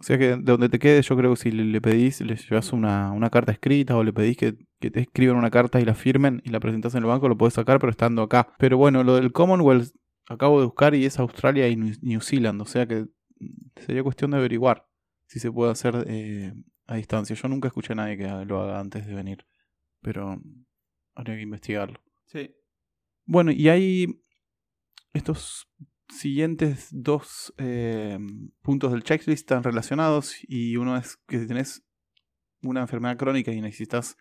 O 0.01 0.05
sea 0.05 0.17
que 0.17 0.29
de 0.29 0.37
donde 0.37 0.69
te 0.69 0.79
quedes, 0.79 1.07
yo 1.09 1.17
creo 1.17 1.31
que 1.31 1.41
si 1.41 1.51
le, 1.51 1.81
pedís, 1.81 2.21
le 2.21 2.37
llevas 2.37 2.73
una, 2.73 3.29
carta 3.33 3.51
escrita 3.51 3.97
o 3.97 4.05
le 4.05 4.13
pedís 4.13 4.37
que, 4.37 4.53
te 4.79 5.01
escriban 5.01 5.37
una 5.37 5.51
carta 5.51 5.81
y 5.81 5.85
la 5.85 5.95
firmen 5.95 6.41
y 6.45 6.51
la 6.51 6.61
presentas 6.61 6.95
en 6.95 7.03
el 7.03 7.07
banco, 7.07 7.29
lo 7.29 7.37
puedes 7.37 7.55
sacar, 7.55 7.81
pero 7.81 7.91
estando 7.91 8.23
acá. 8.23 8.53
Pero 8.59 8.79
bueno, 8.79 9.03
lo 9.03 9.17
del 9.17 9.33
Commonwealth 9.33 9.93
acabo 10.29 10.61
de 10.61 10.67
buscar 10.67 10.95
y 10.95 11.05
es 11.05 11.19
Australia 11.19 11.69
y 11.69 11.77
New 11.77 12.21
Zealand. 12.21 12.63
O 12.63 12.65
sea 12.65 12.87
que 12.87 13.07
sería 13.77 14.05
cuestión 14.05 14.31
de 14.31 14.37
averiguar 14.37 14.87
si 15.27 15.41
se 15.41 15.51
puede 15.51 15.73
hacer 15.73 16.05
eh, 16.07 16.53
a 16.87 16.95
distancia. 16.97 17.35
Yo 17.35 17.49
nunca 17.49 17.69
escuché 17.69 17.93
a 17.93 17.97
nadie 17.97 18.17
que 18.17 18.29
lo 18.47 18.61
haga 18.61 18.79
antes 18.79 19.05
de 19.05 19.15
venir, 19.15 19.47
pero 20.01 20.41
habría 21.17 21.37
que 21.37 21.43
investigarlo. 21.43 22.01
Sí. 22.27 22.55
Bueno, 23.27 23.51
y 23.51 23.69
hay 23.69 24.23
estos 25.13 25.69
siguientes 26.09 26.89
dos 26.91 27.55
eh, 27.59 28.19
puntos 28.63 28.93
del 28.93 29.03
checklist 29.03 29.41
están 29.41 29.63
relacionados 29.63 30.37
y 30.43 30.77
uno 30.77 30.97
es 30.97 31.17
que 31.27 31.41
si 31.41 31.47
tenés 31.47 31.85
una 32.63 32.81
enfermedad 32.81 33.17
crónica 33.17 33.53
y 33.53 33.61
necesitas 33.61 34.17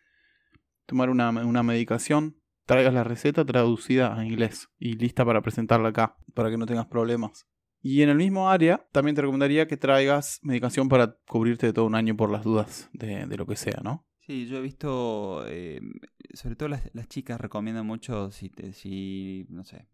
tomar 0.85 1.09
una, 1.09 1.31
medicación, 1.63 2.37
traigas 2.65 2.93
la 2.93 3.03
receta 3.03 3.45
traducida 3.45 4.17
a 4.17 4.25
inglés 4.25 4.69
y 4.79 4.93
lista 4.93 5.25
para 5.25 5.41
presentarla 5.41 5.89
acá, 5.89 6.17
para 6.33 6.49
que 6.49 6.57
no 6.57 6.65
tengas 6.65 6.87
problemas. 6.87 7.47
Y 7.81 8.01
en 8.01 8.09
el 8.09 8.17
mismo 8.17 8.49
área, 8.49 8.87
también 8.91 9.15
te 9.15 9.21
recomendaría 9.21 9.67
que 9.67 9.77
traigas 9.77 10.39
medicación 10.41 10.89
para 10.89 11.17
cubrirte 11.27 11.67
de 11.67 11.73
todo 11.73 11.85
un 11.85 11.95
año 11.95 12.15
por 12.15 12.31
las 12.31 12.43
dudas 12.43 12.89
de, 12.93 13.25
lo 13.37 13.45
que 13.45 13.55
sea, 13.55 13.79
¿no? 13.83 14.05
Sí, 14.21 14.47
yo 14.47 14.57
he 14.57 14.61
visto, 14.61 15.45
eh, 15.47 15.79
sobre 16.33 16.55
todo 16.55 16.69
las, 16.69 17.07
chicas 17.07 17.39
recomiendan 17.39 17.85
mucho 17.85 18.31
si, 18.31 18.51
si, 18.73 19.45
no 19.49 19.63
sé, 19.63 19.87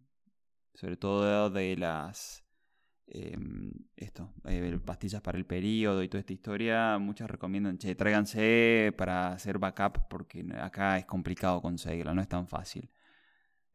sobre 0.74 0.98
todo 0.98 1.50
de 1.50 1.78
las 1.78 2.44
em, 3.08 3.72
esto, 3.96 4.34
eh, 4.46 4.80
pastillas 4.84 5.22
para 5.22 5.38
el 5.38 5.46
periodo 5.46 6.04
y 6.04 6.10
toda 6.10 6.20
esta 6.22 6.34
historia, 6.34 6.98
muchas 6.98 7.30
recomiendan, 7.30 7.78
che, 7.78 7.96
tráiganse 7.96 8.94
para 8.98 9.34
hacer 9.34 9.60
backup 9.60 10.08
porque 10.10 10.46
acá 10.60 10.98
es 10.98 11.06
complicado 11.06 11.62
conseguirla, 11.62 12.14
no 12.14 12.22
es 12.22 12.30
tan 12.30 12.48
fácil. 12.48 12.90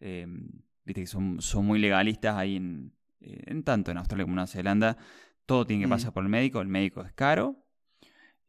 Em, 0.01 0.49
viste 0.85 1.03
que 1.03 1.07
son, 1.07 1.41
son 1.41 1.67
muy 1.67 1.79
legalistas 1.79 2.37
ahí 2.37 2.57
en, 2.57 2.93
eh, 3.21 3.43
en 3.47 3.63
tanto 3.65 3.91
en 3.91 3.99
Australia 3.99 4.25
como 4.25 4.33
en 4.33 4.37
Nueva 4.37 4.47
Zelanda, 4.49 4.97
todo 5.47 5.67
tiene 5.67 5.83
que 5.83 5.87
mm. 5.89 5.91
pasar 5.91 6.13
por 6.13 6.23
el 6.25 6.29
médico, 6.29 6.61
el 6.61 6.69
médico 6.69 7.03
es 7.03 7.13
caro. 7.13 7.65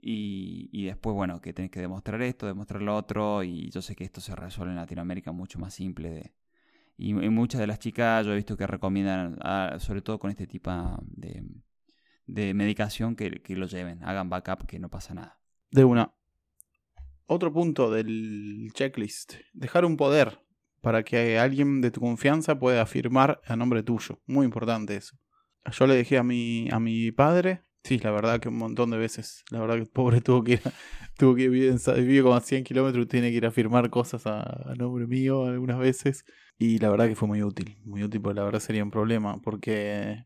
Y, 0.01 0.70
y, 0.72 0.86
después, 0.86 1.13
bueno, 1.13 1.41
que 1.41 1.53
tenés 1.53 1.72
que 1.72 1.82
demostrar 1.82 2.22
esto, 2.22 2.48
demostrar 2.48 2.82
lo 2.82 2.96
otro, 2.96 3.44
y 3.44 3.70
yo 3.70 3.82
sé 3.82 3.96
que 3.96 4.06
esto 4.06 4.22
se 4.22 4.34
resuelve 4.36 4.72
en 4.72 4.77
Latinoamérica 4.77 5.34
mucho 5.34 5.60
más 5.60 5.74
simple 5.74 6.10
de, 6.10 6.34
y, 7.00 7.13
muchas 7.13 7.62
de 7.62 7.68
las 7.68 7.79
chicas 7.79 8.25
yo 8.25 8.34
he 8.34 8.36
visto 8.36 8.58
que 8.58 8.68
recomiendan, 8.68 9.38
sobre 9.79 10.01
todo 10.01 10.20
con 10.20 10.29
este 10.29 10.48
tipo 10.48 10.70
de, 11.01 11.44
de 12.27 12.53
medicación, 12.53 13.15
que, 13.15 13.41
que, 13.41 13.56
lo 13.56 13.68
lleven, 13.68 14.03
hagan 14.03 14.29
backup, 14.29 14.65
que 14.65 14.79
no 14.79 14.89
pasa 14.89 15.13
nada. 15.13 15.39
De 15.72 15.86
una. 15.86 16.13
Otro 17.25 17.53
punto 17.53 17.89
del 17.89 18.70
checklist. 18.74 19.36
Dejar 19.53 19.86
un 19.86 19.96
poder 19.96 20.41
para 20.82 21.03
que 21.03 21.39
alguien 21.39 21.79
de 21.79 21.89
tu 21.89 22.01
confianza 22.01 22.60
pueda 22.60 22.86
firmar 22.86 23.39
a 23.46 23.56
nombre 23.56 23.82
tuyo. 23.82 24.20
Muy 24.25 24.46
importante 24.46 24.98
eso. 24.98 25.18
Yo 25.72 25.88
le 25.88 25.96
dejé 25.96 26.18
a 26.18 26.24
mi, 26.24 26.68
a 26.70 26.82
mi 26.82 27.13
padre. 27.13 27.63
Sí, 27.84 27.98
la 28.00 28.12
verdad 28.12 28.41
que 28.41 28.50
un 28.50 28.58
montón 28.58 28.89
de 28.89 28.98
veces. 28.98 29.46
La 29.51 29.62
verdad 29.62 29.75
que 29.75 29.84
el 29.84 29.88
pobre 29.89 30.20
tuvo 30.20 30.44
que 30.44 30.53
ir, 30.53 30.62
tuvo 31.18 31.34
que 31.36 31.48
vivir, 31.48 32.24
como 32.24 32.36
a 32.36 32.41
100 32.41 32.65
kilómetros 32.65 33.08
tiene 33.08 33.29
que 33.29 33.38
ir 33.38 33.46
a 33.46 33.51
firmar 33.51 33.89
cosas 33.89 34.27
a 34.27 34.74
nombre 34.77 35.08
mío 35.08 35.46
algunas 35.46 35.79
veces. 35.79 36.25
Y 36.62 36.78
la 36.80 36.89
verdad 36.89 37.08
que 37.08 37.16
fue 37.16 37.28
muy 37.30 37.42
útil, 37.42 37.78
muy 37.86 38.04
útil 38.04 38.22
porque 38.22 38.36
la 38.36 38.44
verdad 38.44 38.60
sería 38.60 38.84
un 38.84 38.92
problema, 38.92 39.42
porque 39.42 40.25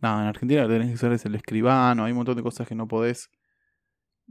nada, 0.00 0.22
en 0.22 0.28
Argentina 0.28 0.68
tenés 0.68 0.88
que 0.88 0.94
hacer 0.94 1.12
es 1.12 1.24
el 1.26 1.34
escribano, 1.34 2.04
hay 2.04 2.12
un 2.12 2.18
montón 2.18 2.36
de 2.36 2.44
cosas 2.44 2.68
que 2.68 2.76
no 2.76 2.86
podés, 2.86 3.28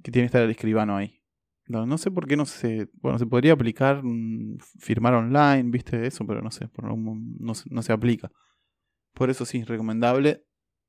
que 0.01 0.11
tiene 0.11 0.23
que 0.23 0.27
estar 0.27 0.41
el 0.43 0.51
escribano 0.51 0.95
ahí. 0.95 1.21
No, 1.67 1.85
no 1.85 1.97
sé 1.97 2.09
por 2.09 2.25
qué 2.27 2.37
no 2.37 2.45
se, 2.45 2.89
bueno, 3.01 3.19
se 3.19 3.25
podría 3.25 3.51
aplicar, 3.53 4.01
mm, 4.01 4.59
firmar 4.79 5.13
online, 5.15 5.71
viste 5.71 6.07
eso, 6.07 6.25
pero 6.25 6.41
no 6.41 6.51
sé, 6.51 6.69
por 6.69 6.85
no, 6.85 7.53
no, 7.69 7.81
se 7.83 7.93
aplica. 7.93 8.31
Por 9.13 9.29
eso 9.29 9.45
sí, 9.45 9.59
es 9.59 9.67
recomendable 9.67 10.45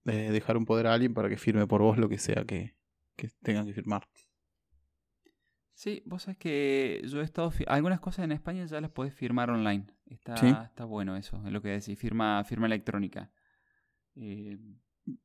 eh, 0.06 0.30
dejar 0.30 0.56
un 0.56 0.66
poder 0.66 0.86
a 0.86 0.94
alguien 0.94 1.14
para 1.14 1.28
que 1.28 1.38
firme 1.38 1.66
por 1.66 1.82
vos 1.82 1.98
lo 1.98 2.08
que 2.08 2.18
sea 2.18 2.44
que, 2.44 2.76
que 3.16 3.30
tengan 3.42 3.66
que 3.66 3.74
firmar. 3.74 4.06
Sí, 5.76 6.02
vos 6.06 6.22
sabés 6.22 6.38
que 6.38 7.02
yo 7.04 7.20
he 7.20 7.24
estado. 7.24 7.52
Algunas 7.66 8.00
cosas 8.00 8.24
en 8.24 8.32
España 8.32 8.64
ya 8.64 8.80
las 8.80 8.90
podés 8.90 9.12
firmar 9.12 9.50
online. 9.50 9.84
Está, 10.06 10.34
está 10.64 10.86
bueno 10.86 11.16
eso, 11.16 11.38
es 11.44 11.52
lo 11.52 11.60
que 11.60 11.68
decís. 11.68 11.98
Firma, 11.98 12.42
firma 12.44 12.66
electrónica. 12.66 13.30
Eh, 14.14 14.56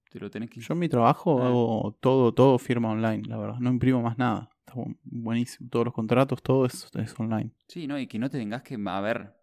te 0.10 0.20
lo 0.20 0.29
tenés 0.29 0.50
que. 0.50 0.60
Yo 0.60 0.74
en 0.74 0.79
mi 0.79 0.89
trabajo 0.89 1.41
ah. 1.41 1.48
hago 1.48 1.98
todo, 2.01 2.34
todo 2.34 2.60
firma 2.60 2.91
online, 2.91 3.24
la 3.29 3.38
verdad. 3.38 3.60
No 3.60 3.70
imprimo 3.70 4.01
más 4.01 4.17
nada. 4.17 4.50
Está 4.60 4.74
buenísimo. 5.03 5.70
Todos 5.70 5.86
los 5.86 5.93
contratos, 5.93 6.43
todo 6.43 6.65
es, 6.65 6.89
es 6.96 7.17
online. 7.17 7.51
Sí, 7.70 7.88
¿no? 7.88 7.98
Y 7.98 8.08
que 8.08 8.20
no 8.20 8.29
te 8.29 8.38
tengas 8.38 8.62
que, 8.62 8.77
a 8.86 9.00
ver, 9.00 9.34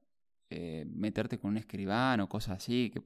eh, 0.51 0.85
meterte 0.93 1.39
con 1.39 1.53
un 1.53 1.57
escribano, 1.57 2.29
cosas 2.29 2.59
así. 2.59 2.91
Que, 2.93 3.03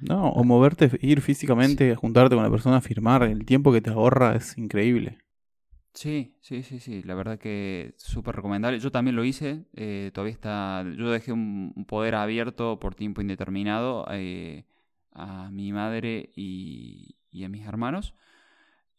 no, 0.00 0.30
o 0.30 0.44
moverte, 0.44 0.90
ir 1.02 1.20
físicamente, 1.20 1.94
juntarte 1.94 2.36
con 2.36 2.42
la 2.42 2.50
persona 2.50 2.78
a 2.78 2.80
firmar. 2.80 3.22
El 3.24 3.44
tiempo 3.44 3.70
que 3.70 3.82
te 3.82 3.90
ahorra 3.90 4.34
es 4.34 4.56
increíble. 4.56 5.18
Sí, 5.94 6.36
sí, 6.40 6.64
sí, 6.64 6.80
sí, 6.80 7.02
la 7.04 7.14
verdad 7.14 7.38
que 7.38 7.94
súper 7.98 8.34
recomendable. 8.34 8.80
Yo 8.80 8.90
también 8.90 9.14
lo 9.14 9.24
hice, 9.24 9.64
eh, 9.74 10.10
todavía 10.12 10.32
está, 10.32 10.84
yo 10.96 11.10
dejé 11.10 11.32
un, 11.32 11.84
poder 11.88 12.16
abierto 12.16 12.80
por 12.80 12.96
tiempo 12.96 13.20
indeterminado 13.20 14.04
eh, 14.10 14.66
a 15.12 15.50
mi 15.50 15.72
madre 15.72 16.32
y, 16.34 17.16
a 17.44 17.48
mis 17.48 17.64
hermanos 17.66 18.14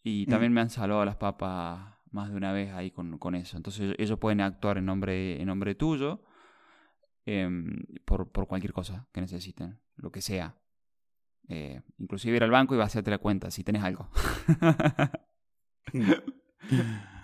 y 0.04 0.26
también 0.28 0.54
me 0.54 0.62
han 0.62 0.70
salvado 0.70 1.04
las 1.04 1.18
papas 1.18 1.96
más 2.12 2.30
de 2.30 2.36
una 2.38 2.54
vez 2.54 2.72
ahí 2.72 2.92
con, 2.92 3.36
eso. 3.36 3.58
Entonces 3.58 3.96
ellos 3.98 4.18
pueden 4.18 4.40
actuar 4.40 4.78
en 4.78 4.86
nombre, 4.86 5.42
en 5.42 5.48
nombre 5.48 5.76
tuyo 5.76 6.24
em, 7.26 7.84
por, 8.06 8.32
por, 8.32 8.48
cualquier 8.48 8.72
cosa 8.72 9.08
que 9.12 9.20
necesiten, 9.22 9.80
lo 9.98 10.12
que 10.12 10.22
sea. 10.22 10.56
Eh, 11.50 11.82
inclusive 11.98 12.38
ir 12.38 12.44
al 12.44 12.52
banco 12.52 12.74
y 12.74 12.78
va 12.78 12.84
a 12.84 12.88
hacerte 12.88 13.12
la 13.12 13.18
cuenta 13.18 13.52
si 13.52 13.64
tenés 13.66 13.84
algo. 13.84 14.10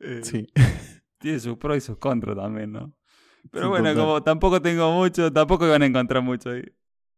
Eh, 0.00 0.20
sí. 0.22 0.46
Tiene 1.18 1.40
sus 1.40 1.56
pros 1.56 1.78
y 1.78 1.80
sus 1.80 1.96
contras 1.96 2.36
también, 2.36 2.72
¿no? 2.72 2.94
Pero 3.50 3.70
bueno, 3.70 3.94
como 3.94 4.22
tampoco 4.22 4.60
tengo 4.60 4.92
mucho, 4.92 5.32
tampoco 5.32 5.66
van 5.68 5.82
a 5.82 5.86
encontrar 5.86 6.22
mucho 6.22 6.50
ahí. 6.50 6.62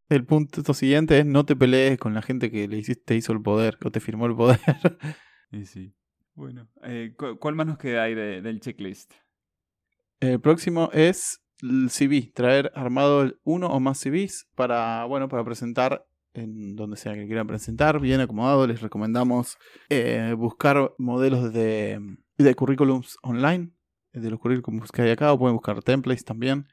El 0.08 0.24
punto 0.24 0.72
siguiente 0.72 1.18
es 1.18 1.26
no 1.26 1.44
te 1.44 1.56
pelees 1.56 1.98
con 1.98 2.14
la 2.14 2.22
gente 2.22 2.50
que 2.50 2.68
le 2.68 2.78
hiciste, 2.78 3.02
te 3.04 3.16
hizo 3.16 3.32
el 3.32 3.42
poder 3.42 3.76
o 3.84 3.90
te 3.90 4.00
firmó 4.00 4.26
el 4.26 4.36
poder. 4.36 4.60
Y 5.52 5.64
sí. 5.64 5.94
Bueno, 6.34 6.68
eh, 6.82 7.14
¿cuál 7.38 7.54
más 7.54 7.66
nos 7.66 7.78
queda 7.78 8.02
ahí 8.02 8.14
del 8.14 8.60
checklist? 8.60 9.12
El 10.20 10.40
próximo 10.40 10.90
es 10.92 11.40
el 11.62 11.88
CV, 11.88 12.32
traer 12.34 12.72
armado 12.74 13.32
uno 13.44 13.68
o 13.68 13.80
más 13.80 13.98
CVs 14.00 14.48
para, 14.54 15.04
bueno, 15.04 15.28
para 15.28 15.44
presentar 15.44 16.06
en 16.36 16.76
donde 16.76 16.96
sea 16.96 17.14
que 17.14 17.26
quieran 17.26 17.46
presentar, 17.46 18.00
bien 18.00 18.20
acomodado. 18.20 18.66
Les 18.66 18.80
recomendamos 18.80 19.58
eh, 19.88 20.34
buscar 20.36 20.94
modelos 20.98 21.52
de, 21.52 22.00
de 22.38 22.54
currículums 22.54 23.18
online, 23.22 23.72
de 24.12 24.30
los 24.30 24.40
currículums 24.40 24.92
que 24.92 25.02
hay 25.02 25.10
acá, 25.10 25.32
o 25.32 25.38
pueden 25.38 25.56
buscar 25.56 25.82
templates 25.82 26.24
también. 26.24 26.68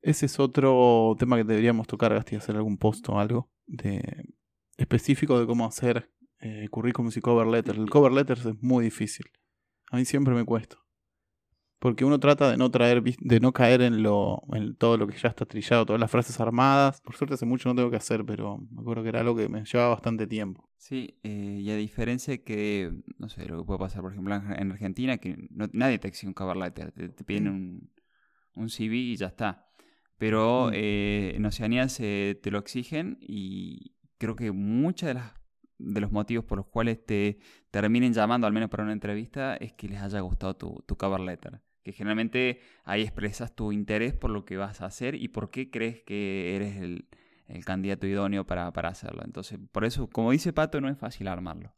Ese 0.00 0.26
es 0.26 0.40
otro 0.40 1.14
tema 1.18 1.36
que 1.36 1.44
deberíamos 1.44 1.86
tocar, 1.86 2.24
y 2.30 2.36
hacer 2.36 2.56
algún 2.56 2.76
post 2.76 3.08
o 3.08 3.18
algo 3.18 3.50
de, 3.66 4.02
específico 4.76 5.38
de 5.38 5.46
cómo 5.46 5.64
hacer 5.66 6.10
eh, 6.40 6.68
currículums 6.70 7.16
y 7.16 7.20
cover 7.20 7.46
letters. 7.46 7.78
El 7.78 7.88
cover 7.88 8.12
letters 8.12 8.44
es 8.46 8.62
muy 8.62 8.84
difícil. 8.84 9.26
A 9.90 9.96
mí 9.96 10.04
siempre 10.04 10.34
me 10.34 10.44
cuesta. 10.44 10.78
Porque 11.82 12.04
uno 12.04 12.20
trata 12.20 12.48
de 12.48 12.56
no 12.56 12.70
traer, 12.70 13.02
de 13.02 13.40
no 13.40 13.52
caer 13.52 13.82
en 13.82 14.04
lo, 14.04 14.44
en 14.52 14.76
todo 14.76 14.96
lo 14.96 15.08
que 15.08 15.18
ya 15.18 15.28
está 15.28 15.46
trillado, 15.46 15.84
todas 15.84 15.98
las 15.98 16.12
frases 16.12 16.38
armadas. 16.38 17.00
Por 17.00 17.16
suerte 17.16 17.34
hace 17.34 17.44
mucho 17.44 17.68
no 17.68 17.74
tengo 17.74 17.90
que 17.90 17.96
hacer, 17.96 18.24
pero 18.24 18.58
me 18.70 18.82
acuerdo 18.82 19.02
que 19.02 19.08
era 19.08 19.18
algo 19.18 19.34
que 19.34 19.48
me 19.48 19.64
llevaba 19.64 19.88
bastante 19.88 20.28
tiempo. 20.28 20.70
Sí, 20.76 21.18
eh, 21.24 21.58
y 21.60 21.68
a 21.72 21.76
diferencia 21.76 22.40
que, 22.44 22.92
no 23.18 23.28
sé, 23.28 23.46
lo 23.46 23.58
que 23.58 23.64
puede 23.64 23.80
pasar, 23.80 24.00
por 24.00 24.12
ejemplo, 24.12 24.32
en 24.32 24.70
Argentina, 24.70 25.18
que 25.18 25.48
nadie 25.72 25.98
te 25.98 26.06
exige 26.06 26.28
un 26.28 26.34
cover 26.34 26.56
letter, 26.56 26.92
te, 26.92 27.08
piden 27.24 27.46
mm. 27.46 27.48
un, 27.48 27.90
un, 28.54 28.68
CV 28.68 28.94
y 28.94 29.16
ya 29.16 29.26
está. 29.26 29.66
Pero 30.18 30.68
mm. 30.68 30.74
eh, 30.74 31.32
en 31.34 31.44
Oceanía 31.46 31.88
se, 31.88 32.38
te 32.40 32.52
lo 32.52 32.58
exigen 32.58 33.18
y 33.20 33.96
creo 34.18 34.36
que 34.36 34.52
muchas 34.52 35.08
de 35.08 35.14
las 35.14 35.32
de 35.78 36.00
los 36.00 36.12
motivos 36.12 36.44
por 36.44 36.58
los 36.58 36.68
cuales 36.68 37.04
te 37.04 37.40
terminen 37.72 38.12
llamando, 38.12 38.46
al 38.46 38.52
menos 38.52 38.70
para 38.70 38.84
una 38.84 38.92
entrevista, 38.92 39.56
es 39.56 39.72
que 39.72 39.88
les 39.88 40.00
haya 40.00 40.20
gustado 40.20 40.54
tu, 40.54 40.84
tu 40.86 40.96
cover 40.96 41.18
letter 41.18 41.60
que 41.82 41.92
generalmente 41.92 42.60
ahí 42.84 43.02
expresas 43.02 43.54
tu 43.54 43.72
interés 43.72 44.14
por 44.14 44.30
lo 44.30 44.44
que 44.44 44.56
vas 44.56 44.80
a 44.80 44.86
hacer 44.86 45.14
y 45.14 45.28
por 45.28 45.50
qué 45.50 45.70
crees 45.70 46.00
que 46.02 46.54
eres 46.56 46.76
el, 46.76 47.06
candidato 47.66 48.06
idóneo 48.06 48.46
para, 48.46 48.68
hacerlo. 48.68 49.22
Entonces, 49.26 49.58
por 49.72 49.84
eso, 49.84 50.08
como 50.08 50.30
dice 50.30 50.54
Pato, 50.54 50.80
no 50.80 50.88
es 50.88 50.96
fácil 50.96 51.28
armarlo. 51.28 51.74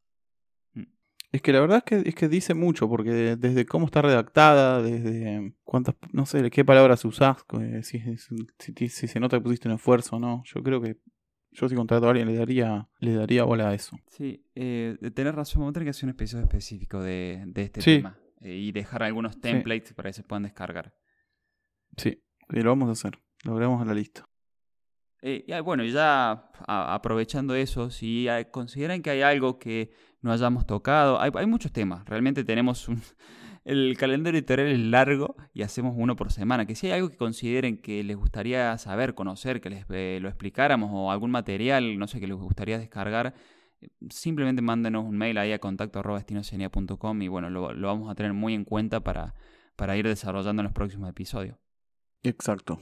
Mm. 0.75 0.85
Es 1.33 1.43
que 1.43 1.53
la 1.53 1.61
verdad 1.61 1.79
es 1.79 1.85
que, 1.85 2.09
es 2.09 2.15
que 2.15 2.29
dice 2.29 2.55
mucho, 2.55 2.89
porque 2.89 3.35
desde 3.35 3.67
cómo 3.67 3.87
está 3.87 4.01
redactada, 4.01 4.81
desde 4.81 5.53
cuántas, 5.65 5.97
no 6.13 6.27
sé, 6.27 6.49
qué 6.51 6.65
palabras 6.65 7.05
usás, 7.05 7.39
si, 7.83 8.01
si, 8.19 8.89
si, 8.89 9.09
se 9.09 9.21
nota 9.21 9.39
que 9.39 9.43
pusiste 9.43 9.69
un 9.69 9.75
esfuerzo 9.75 10.17
o 10.17 10.21
no. 10.21 10.45
Yo 10.45 10.63
creo 10.63 10.81
que 10.81 10.99
yo 11.51 11.69
si 11.69 11.75
contrato 11.75 12.07
a 12.07 12.11
alguien 12.11 12.29
le 12.29 12.37
daría, 12.37 12.89
le 13.01 13.15
daría 13.15 13.43
bola 13.43 13.71
a 13.71 13.75
eso. 13.75 13.99
Sí, 14.07 14.45
eh, 14.55 14.97
tener 15.15 15.35
razón, 15.35 15.61
vamos 15.61 15.71
a 15.71 15.75
tener 15.75 15.87
que 15.87 15.91
hacer 15.91 16.05
un 16.05 16.11
episodio 16.11 16.45
específico 16.45 17.01
de, 17.01 17.43
de 17.47 17.63
este 17.63 17.81
tema. 17.81 18.17
Eh, 18.45 18.57
y 18.57 18.73
dejar 18.73 19.03
algunos 19.03 19.41
templates 19.41 19.95
para 19.95 20.11
que 20.11 20.13
se 20.13 20.23
puedan 20.23 20.43
descargar. 20.43 20.95
Sí, 21.97 22.23
lo 22.49 22.69
vamos 22.71 22.91
a 22.91 22.93
hacer. 22.93 23.19
Lo 23.43 23.53
agregamos 23.53 23.81
a 23.81 23.87
la 23.87 23.95
lista. 23.95 24.29
Eh, 25.23 25.47
y 25.49 25.61
bueno, 25.61 25.83
ya 25.85 26.51
aprovechando 26.67 27.55
eso, 27.55 27.91
si 27.91 28.29
consideran 28.51 29.01
que 29.01 29.09
hay 29.09 29.23
algo 29.23 29.59
que 29.59 29.93
no 30.21 30.31
hayamos 30.31 30.67
tocado, 30.67 31.19
hay, 31.19 31.47
muchos 31.47 31.73
temas. 31.73 32.05
Realmente 32.05 32.45
tenemos 32.45 32.89
un. 32.89 33.01
El 33.65 33.97
calendario 33.97 34.39
editorial 34.39 34.69
es 34.69 34.79
largo 34.79 35.37
y 35.55 35.63
hacemos 35.63 35.95
uno 35.97 36.17
por 36.17 36.31
semana. 36.31 36.67
Que 36.67 36.75
si 36.75 36.89
hay 36.89 36.93
algo 36.93 37.09
que 37.09 37.17
consideren 37.17 37.79
que 37.79 38.05
les 38.05 38.15
gustaría 38.15 38.77
saber, 38.77 39.15
conocer, 39.15 39.63
que 39.63 39.71
les 39.71 39.87
eh, 39.89 40.19
lo 40.21 40.29
explicáramos 40.29 40.91
o 40.93 41.11
algún 41.11 41.31
material, 41.31 41.99
no 41.99 42.07
sé, 42.07 42.21
que 42.21 42.27
les 42.27 42.37
gustaría 42.37 42.79
descargar, 42.79 43.33
simplemente 44.11 44.63
mándenos 44.63 45.05
un 45.05 45.17
mail 45.17 45.39
ahí 45.39 45.53
a 45.53 45.59
contacto 45.59 46.03
y 47.21 47.29
bueno, 47.29 47.51
lo, 47.51 47.75
vamos 47.87 48.11
a 48.11 48.15
tener 48.15 48.33
muy 48.33 48.55
en 48.55 48.65
cuenta 48.65 49.01
para, 49.01 49.35
para 49.77 49.97
ir 49.97 50.07
desarrollando 50.07 50.61
en 50.63 50.65
los 50.65 50.73
próximos 50.73 51.09
episodios. 51.09 51.57
Exacto. 52.23 52.81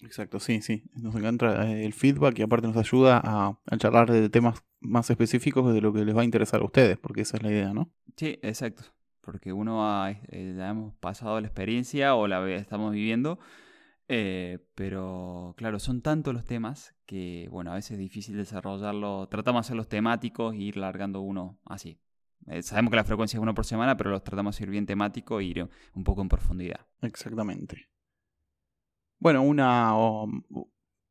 Exacto, 0.00 0.38
sí, 0.38 0.62
sí. 0.62 0.84
Nos 0.94 1.14
encanta 1.16 1.68
eh, 1.68 1.84
el 1.84 1.92
feedback 1.92 2.38
y 2.38 2.42
aparte 2.42 2.68
nos 2.68 2.76
ayuda 2.76 3.20
a, 3.24 3.58
charlar 3.78 4.10
de 4.10 4.28
temas 4.28 4.62
más 4.80 5.10
específicos 5.10 5.72
de 5.74 5.80
lo 5.80 5.92
que 5.92 6.04
les 6.04 6.16
va 6.16 6.22
a 6.22 6.24
interesar 6.24 6.60
a 6.60 6.64
ustedes, 6.64 6.98
porque 6.98 7.22
esa 7.22 7.36
es 7.36 7.42
la 7.42 7.50
idea, 7.50 7.74
¿no? 7.74 7.90
Sí, 8.16 8.38
exacto. 8.42 8.84
Porque 9.20 9.52
uno 9.52 9.84
ha, 9.84 10.10
eh, 10.10 10.54
ya 10.56 10.70
hemos 10.70 10.94
pasado 10.94 11.40
la 11.40 11.48
experiencia 11.48 12.14
o 12.14 12.28
la 12.28 12.48
estamos 12.54 12.92
viviendo 12.92 13.38
eh, 14.08 14.58
pero 14.74 15.54
claro, 15.58 15.78
son 15.78 16.00
tantos 16.00 16.32
los 16.32 16.44
temas 16.44 16.94
que, 17.08 17.48
bueno, 17.50 17.72
a 17.72 17.74
veces 17.74 17.92
es 17.92 17.98
difícil 17.98 18.36
desarrollarlo. 18.36 19.26
Tratamos 19.28 19.62
de 19.62 19.66
hacerlos 19.66 19.88
temáticos 19.88 20.54
e 20.54 20.58
ir 20.58 20.76
largando 20.76 21.22
uno 21.22 21.58
así. 21.64 21.98
Eh, 22.46 22.62
sabemos 22.62 22.90
que 22.90 22.96
la 22.96 23.04
frecuencia 23.04 23.38
es 23.38 23.42
uno 23.42 23.54
por 23.54 23.64
semana, 23.64 23.96
pero 23.96 24.10
los 24.10 24.22
tratamos 24.22 24.58
de 24.58 24.64
ir 24.64 24.70
bien 24.70 24.84
temático 24.84 25.40
e 25.40 25.44
ir 25.44 25.68
un 25.94 26.04
poco 26.04 26.20
en 26.20 26.28
profundidad. 26.28 26.86
Exactamente. 27.00 27.88
Bueno, 29.18 29.42
una, 29.42 29.94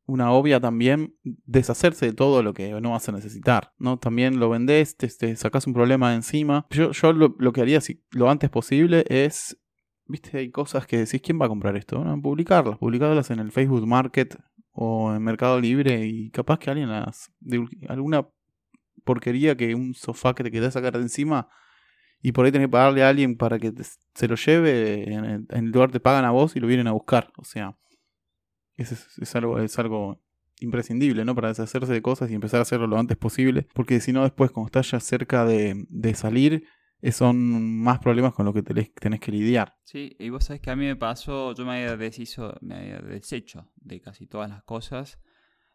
una 0.06 0.30
obvia 0.30 0.60
también, 0.60 1.16
deshacerse 1.24 2.06
de 2.06 2.12
todo 2.12 2.44
lo 2.44 2.54
que 2.54 2.80
no 2.80 2.92
vas 2.92 3.08
a 3.08 3.12
necesitar, 3.12 3.74
¿no? 3.78 3.98
También 3.98 4.38
lo 4.38 4.50
vendés, 4.50 4.96
te, 4.96 5.34
sacas 5.34 5.66
un 5.66 5.74
problema 5.74 6.10
de 6.10 6.16
encima. 6.16 6.64
Yo, 6.70 6.92
yo 6.92 7.12
lo, 7.12 7.52
que 7.52 7.60
haría 7.60 7.80
si, 7.80 8.04
lo 8.12 8.30
antes 8.30 8.50
posible 8.50 9.04
es 9.08 9.58
viste, 10.06 10.38
hay 10.38 10.50
cosas 10.52 10.86
que 10.86 10.98
decís, 10.98 11.20
¿quién 11.20 11.40
va 11.40 11.46
a 11.46 11.48
comprar 11.48 11.76
esto? 11.76 11.98
Bueno, 11.98 12.22
publicarlas, 12.22 12.78
publicarlas 12.78 13.30
en 13.32 13.40
el 13.40 13.50
Facebook 13.50 13.84
Market 13.84 14.38
o 14.80 15.12
en 15.12 15.20
Mercado 15.24 15.60
Libre 15.60 16.06
y 16.06 16.30
capaz 16.30 16.60
que 16.60 16.70
alguien 16.70 16.88
las... 16.88 17.32
De, 17.40 17.66
alguna 17.88 18.28
porquería 19.02 19.56
que 19.56 19.74
un 19.74 19.94
sofá 19.94 20.34
que 20.34 20.44
te 20.44 20.52
querés 20.52 20.74
sacar 20.74 20.92
de 20.92 21.00
encima 21.00 21.48
y 22.22 22.30
por 22.30 22.44
ahí 22.44 22.52
tenés 22.52 22.68
que 22.68 22.72
pagarle 22.72 23.02
a 23.02 23.08
alguien 23.08 23.36
para 23.36 23.58
que 23.58 23.72
se 24.14 24.28
lo 24.28 24.36
lleve, 24.36 25.12
en 25.12 25.46
el, 25.50 25.70
lugar 25.72 25.90
te 25.90 25.98
pagan 25.98 26.24
a 26.24 26.30
vos 26.30 26.54
y 26.54 26.60
lo 26.60 26.68
vienen 26.68 26.86
a 26.86 26.92
buscar. 26.92 27.32
O 27.38 27.44
sea, 27.44 27.76
es, 28.76 28.92
es, 29.18 29.34
algo, 29.34 29.58
es 29.58 29.76
algo 29.80 30.20
imprescindible, 30.60 31.24
¿no? 31.24 31.34
Para 31.34 31.48
deshacerse 31.48 31.92
de 31.92 32.02
cosas 32.02 32.30
y 32.30 32.34
empezar 32.34 32.58
a 32.58 32.62
hacerlo 32.62 32.86
lo 32.86 32.98
antes 32.98 33.16
posible. 33.16 33.66
Porque 33.74 33.98
si 33.98 34.12
no, 34.12 34.22
después, 34.22 34.52
cuando 34.52 34.66
estás 34.66 34.90
ya 34.92 35.00
cerca 35.00 35.44
de, 35.44 35.86
de 35.88 36.14
salir, 36.14 36.64
son 37.12 37.78
más 37.78 37.98
problemas 38.00 38.34
con 38.34 38.44
los 38.44 38.54
que 38.54 38.62
tenés 38.62 39.20
que 39.20 39.32
lidiar. 39.32 39.76
Sí, 39.84 40.16
y 40.18 40.30
vos 40.30 40.44
sabés 40.44 40.60
que 40.60 40.70
a 40.70 40.76
mí 40.76 40.84
me 40.84 40.96
pasó, 40.96 41.54
yo 41.54 41.64
me 41.64 41.72
había, 41.72 41.96
deshizo, 41.96 42.56
me 42.60 42.76
había 42.76 42.98
deshecho 42.98 43.70
de 43.76 44.00
casi 44.00 44.26
todas 44.26 44.50
las 44.50 44.62
cosas, 44.64 45.18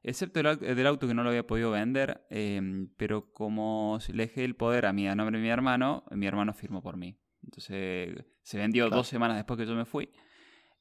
excepto 0.02 0.42
del, 0.42 0.88
auto 0.88 1.08
que 1.08 1.14
no 1.14 1.24
lo 1.24 1.30
había 1.30 1.48
podido 1.48 1.72
vender, 1.72 2.26
em, 2.30 2.90
pero 2.98 3.32
como 3.32 4.00
le 4.10 4.28
dejé 4.28 4.44
el 4.44 4.56
poder 4.56 4.86
a 4.86 4.94
mi 4.94 5.08
a 5.08 5.16
nombre 5.16 5.38
de 5.38 5.44
mi 5.44 5.50
hermano, 5.50 6.04
mi 6.12 6.28
hermano 6.28 6.54
firmó 6.54 6.82
por 6.82 6.98
mí. 6.98 7.18
Entonces 7.44 8.26
se 8.42 8.58
vendió 8.58 8.90
dos 8.90 9.08
semanas 9.08 9.38
después 9.38 9.58
que 9.58 9.66
yo 9.66 9.76
me 9.76 9.86
fui 9.86 10.10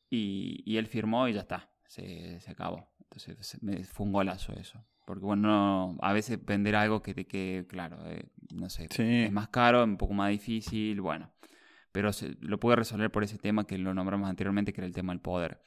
y, 0.08 0.76
él 0.76 0.86
firmó 0.86 1.26
y 1.28 1.32
ya 1.32 1.40
está, 1.40 1.70
se, 1.86 2.38
se 2.40 2.50
acabó. 2.50 2.92
Entonces 3.00 3.62
me, 3.62 3.84
fue 3.84 4.06
un 4.06 4.12
golazo 4.12 4.52
eso. 4.54 4.84
Porque 5.04 5.24
bueno, 5.24 5.96
a 6.00 6.12
veces 6.12 6.44
vender 6.44 6.76
algo 6.76 7.02
que 7.02 7.14
te 7.14 7.26
quede, 7.26 7.66
claro, 7.66 7.98
eh, 8.06 8.26
no 8.54 8.70
sé, 8.70 8.88
es 8.96 9.32
más 9.32 9.48
caro, 9.48 9.82
un 9.82 9.96
poco 9.96 10.14
más 10.14 10.30
difícil, 10.30 11.00
bueno. 11.00 11.32
Pero 11.90 12.12
se, 12.12 12.36
lo 12.40 12.58
pude 12.58 12.76
resolver 12.76 13.10
por 13.10 13.24
ese 13.24 13.38
tema 13.38 13.66
que 13.66 13.76
lo 13.78 13.92
nombramos 13.94 14.28
anteriormente, 14.28 14.72
que 14.72 14.80
era 14.80 14.86
el 14.86 14.94
tema 14.94 15.12
del 15.12 15.20
poder. 15.20 15.60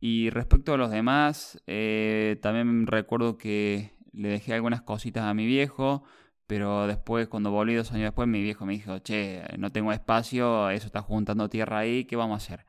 Y 0.00 0.30
respecto 0.30 0.74
a 0.74 0.76
los 0.76 0.90
demás, 0.90 1.62
eh, 1.66 2.38
también 2.42 2.86
recuerdo 2.86 3.38
que 3.38 3.92
le 4.12 4.28
dejé 4.28 4.54
algunas 4.54 4.82
cositas 4.82 5.24
a 5.24 5.34
mi 5.34 5.46
viejo, 5.46 6.04
pero 6.46 6.86
después, 6.86 7.28
cuando 7.28 7.50
volví 7.50 7.74
dos 7.74 7.92
años 7.92 8.04
después, 8.04 8.28
mi 8.28 8.42
viejo 8.42 8.66
me 8.66 8.74
dijo, 8.74 8.98
che, 8.98 9.42
no 9.58 9.72
tengo 9.72 9.92
espacio, 9.92 10.70
eso 10.70 10.86
está 10.86 11.02
juntando 11.02 11.48
tierra 11.48 11.78
ahí, 11.78 12.04
¿qué 12.04 12.16
vamos 12.16 12.34
a 12.34 12.44
hacer? 12.44 12.66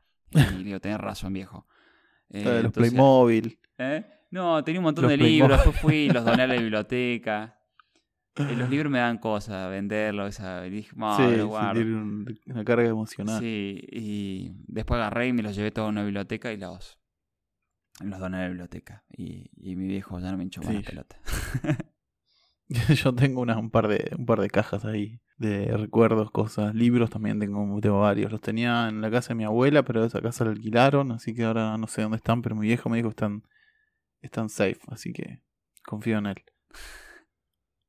Y 0.58 0.62
digo, 0.62 0.80
tenés 0.80 0.98
razón, 0.98 1.32
viejo. 1.32 1.66
Eh, 2.30 2.60
los 2.62 2.72
Playmobil. 2.72 3.58
¿eh? 3.78 4.04
No, 4.30 4.62
tenía 4.62 4.80
un 4.80 4.84
montón 4.84 5.08
de 5.08 5.16
libros, 5.16 5.58
después 5.58 5.80
fui 5.80 5.96
y 5.96 6.10
los 6.10 6.24
doné 6.24 6.42
a 6.42 6.46
la 6.46 6.54
biblioteca. 6.60 7.54
Y 8.38 8.54
los 8.54 8.70
libros 8.70 8.92
me 8.92 9.00
dan 9.00 9.18
cosas, 9.18 9.68
venderlos, 9.68 10.28
esa, 10.28 10.64
y 10.64 10.70
dije, 10.70 10.90
sí, 10.90 10.96
una 10.96 12.64
carga 12.64 12.88
emocional. 12.88 13.40
Sí, 13.40 13.80
y 13.90 14.52
después 14.68 14.98
agarré 14.98 15.28
y 15.28 15.32
me 15.32 15.42
los 15.42 15.56
llevé 15.56 15.72
todos 15.72 15.86
a 15.86 15.90
una 15.90 16.04
biblioteca 16.04 16.52
y 16.52 16.56
los, 16.56 17.00
los 18.00 18.20
doné 18.20 18.36
a 18.36 18.40
la 18.42 18.48
biblioteca. 18.48 19.04
Y, 19.08 19.50
y 19.56 19.74
mi 19.74 19.88
viejo 19.88 20.20
ya 20.20 20.30
no 20.30 20.36
me 20.36 20.44
hinchó 20.44 20.62
más 20.62 20.72
la 20.72 20.82
pelota. 20.82 21.16
Yo 23.02 23.14
tengo 23.14 23.40
una, 23.40 23.58
un, 23.58 23.70
par 23.70 23.88
de, 23.88 24.14
un 24.16 24.26
par 24.26 24.40
de 24.40 24.50
cajas 24.50 24.84
ahí 24.84 25.20
de 25.38 25.76
recuerdos, 25.76 26.30
cosas, 26.30 26.74
libros 26.74 27.10
también 27.10 27.38
tengo, 27.38 27.80
tengo 27.80 28.00
varios. 28.00 28.30
Los 28.30 28.40
tenía 28.40 28.88
en 28.88 29.00
la 29.00 29.10
casa 29.10 29.30
de 29.30 29.36
mi 29.36 29.44
abuela, 29.44 29.84
pero 29.84 30.04
esa 30.04 30.20
casa 30.20 30.44
la 30.44 30.50
alquilaron, 30.50 31.12
así 31.12 31.34
que 31.34 31.44
ahora 31.44 31.78
no 31.78 31.86
sé 31.86 32.02
dónde 32.02 32.16
están, 32.16 32.42
pero 32.42 32.56
mi 32.56 32.66
viejo 32.66 32.88
me 32.88 32.98
dijo 32.98 33.08
que 33.08 33.12
están 33.12 33.42
están 34.20 34.48
safe, 34.48 34.80
así 34.88 35.12
que 35.12 35.42
confío 35.84 36.18
en 36.18 36.26
él. 36.26 36.44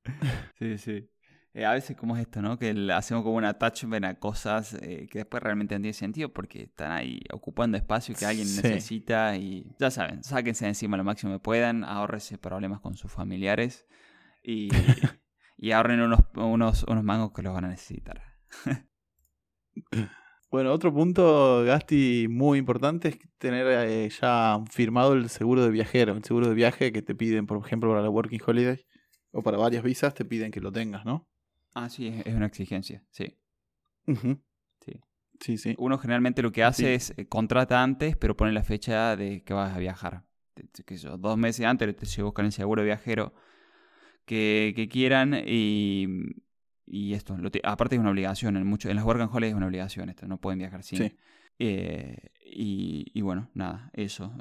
Sí, 0.57 0.77
sí. 0.77 1.09
Eh, 1.53 1.65
a 1.65 1.73
veces 1.73 1.97
como 1.97 2.15
es 2.15 2.21
esto, 2.21 2.41
¿no? 2.41 2.57
Que 2.57 2.73
hacemos 2.93 3.23
como 3.23 3.35
un 3.35 3.45
attachment 3.45 4.05
a 4.05 4.19
cosas 4.19 4.75
eh, 4.81 5.07
que 5.11 5.19
después 5.19 5.41
realmente 5.41 5.75
no 5.75 5.81
tienen 5.81 5.93
sentido 5.93 6.29
porque 6.31 6.63
están 6.63 6.91
ahí 6.91 7.21
ocupando 7.33 7.77
espacio 7.77 8.15
que 8.15 8.25
alguien 8.25 8.47
necesita 8.55 9.35
y 9.35 9.75
ya 9.79 9.89
saben, 9.91 10.23
sáquense 10.23 10.67
encima 10.67 10.95
lo 10.95 11.03
máximo 11.03 11.33
que 11.33 11.39
puedan, 11.39 11.83
ahorrense 11.83 12.37
problemas 12.37 12.81
con 12.81 12.95
sus 12.95 13.11
familiares 13.11 13.87
y, 14.43 14.69
y 15.57 15.71
ahorren 15.71 16.01
unos, 16.01 16.21
unos, 16.35 16.83
unos 16.83 17.03
mangos 17.03 17.33
que 17.33 17.41
los 17.41 17.53
van 17.53 17.65
a 17.65 17.69
necesitar. 17.69 18.21
Bueno, 20.51 20.73
otro 20.73 20.91
punto, 20.91 21.63
Gasti, 21.63 22.27
muy 22.27 22.57
importante 22.57 23.09
es 23.09 23.19
tener 23.37 23.67
eh, 23.67 24.09
ya 24.09 24.59
firmado 24.71 25.13
el 25.13 25.29
seguro 25.29 25.63
de 25.63 25.69
viajero, 25.69 26.13
el 26.13 26.23
seguro 26.23 26.47
de 26.49 26.55
viaje 26.55 26.91
que 26.91 27.03
te 27.03 27.13
piden, 27.13 27.45
por 27.45 27.63
ejemplo, 27.63 27.89
para 27.89 28.01
la 28.01 28.09
Working 28.09 28.41
Holiday 28.43 28.83
o 29.31 29.43
para 29.43 29.57
varias 29.57 29.83
visas, 29.83 30.15
te 30.15 30.25
piden 30.25 30.49
que 30.51 30.59
lo 30.59 30.71
tengas, 30.71 31.05
¿no? 31.05 31.29
Ah, 31.75 31.87
sí, 31.87 32.07
es 32.25 32.33
una 32.33 32.47
exigencia, 32.47 33.03
sí. 33.11 33.37
Sí. 34.83 34.99
Sí, 35.39 35.57
sí. 35.57 35.75
Uno 35.77 35.97
generalmente 35.99 36.41
lo 36.41 36.51
que 36.51 36.63
hace 36.63 36.95
es 36.95 37.13
eh, 37.15 37.27
contrata 37.27 37.83
antes, 37.83 38.17
pero 38.17 38.35
pone 38.35 38.51
la 38.51 38.63
fecha 38.63 39.15
de 39.15 39.43
que 39.43 39.53
vas 39.53 39.75
a 39.75 39.79
viajar. 39.79 40.23
Que 40.85 40.95
dos 41.17 41.37
meses 41.37 41.65
antes 41.65 41.95
te 41.95 42.23
buscan 42.23 42.45
el 42.45 42.51
seguro 42.51 42.81
de 42.81 42.87
viajero 42.87 43.33
que, 44.25 44.89
quieran 44.91 45.33
y, 45.45 46.07
y 46.89 47.13
esto, 47.13 47.37
aparte 47.63 47.95
es 47.95 48.01
una 48.01 48.09
obligación, 48.09 48.57
en, 48.57 48.65
mucho, 48.65 48.89
en 48.89 48.95
las 48.95 49.05
work 49.05 49.21
and 49.21 49.29
holidays 49.31 49.51
es 49.51 49.57
una 49.57 49.67
obligación 49.67 50.09
esto, 50.09 50.27
no 50.27 50.37
pueden 50.39 50.59
viajar 50.59 50.83
sin. 50.83 51.13
Eh, 51.61 52.17
y, 52.41 53.21
bueno, 53.21 53.49
nada, 53.53 53.91
eso. 53.93 54.33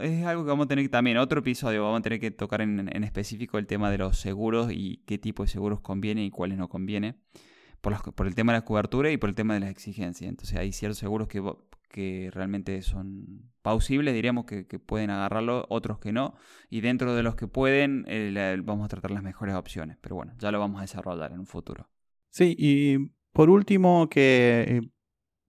Es, 0.00 0.24
algo 0.24 0.44
que 0.44 0.50
vamos 0.50 0.66
a 0.66 0.68
tener 0.68 0.88
también, 0.90 1.16
otro 1.16 1.40
episodio, 1.40 1.84
vamos 1.84 2.00
a 2.00 2.02
tener 2.02 2.20
que 2.20 2.30
tocar 2.30 2.60
en, 2.60 2.90
en, 2.94 3.04
específico 3.04 3.58
el 3.58 3.66
tema 3.66 3.90
de 3.90 3.98
los 3.98 4.18
seguros 4.18 4.70
y 4.72 4.98
qué 5.06 5.16
tipo 5.18 5.44
de 5.44 5.48
seguros 5.48 5.80
conviene 5.80 6.24
y 6.24 6.30
cuáles 6.30 6.58
no 6.58 6.68
conviene. 6.68 7.14
Por, 7.80 8.14
por 8.14 8.26
el 8.26 8.34
tema 8.34 8.52
de 8.52 8.58
la 8.58 8.64
cobertura 8.64 9.10
y 9.10 9.16
por 9.16 9.28
el 9.28 9.34
tema 9.34 9.54
de 9.54 9.60
las 9.60 9.70
exigencias. 9.70 10.28
Entonces 10.28 10.58
hay 10.58 10.72
ciertos 10.72 10.98
seguros 10.98 11.28
que, 11.28 11.42
que 11.94 12.28
realmente 12.32 12.82
son 12.82 13.52
pausibles, 13.62 14.12
diríamos 14.14 14.46
que, 14.46 14.64
pueden 14.80 15.10
agarrarlo, 15.10 15.64
otros 15.68 16.00
que 16.00 16.12
no. 16.12 16.34
Y 16.68 16.80
dentro 16.80 17.14
de 17.14 17.22
los 17.22 17.36
que 17.36 17.46
pueden, 17.46 18.04
eh, 18.08 18.60
vamos 18.64 18.84
a 18.84 18.88
tratar 18.88 19.12
las 19.12 19.22
mejores 19.22 19.54
opciones. 19.54 19.96
Pero 20.00 20.16
bueno, 20.16 20.34
ya 20.38 20.50
lo 20.50 20.58
vamos 20.58 20.78
a 20.78 20.82
desarrollar 20.82 21.30
en 21.32 21.38
un 21.38 21.46
futuro. 21.46 21.88
Sí, 22.34 22.56
y 22.58 23.12
por 23.32 23.48
último, 23.48 24.08
que, 24.08 24.64
eh, 24.66 24.80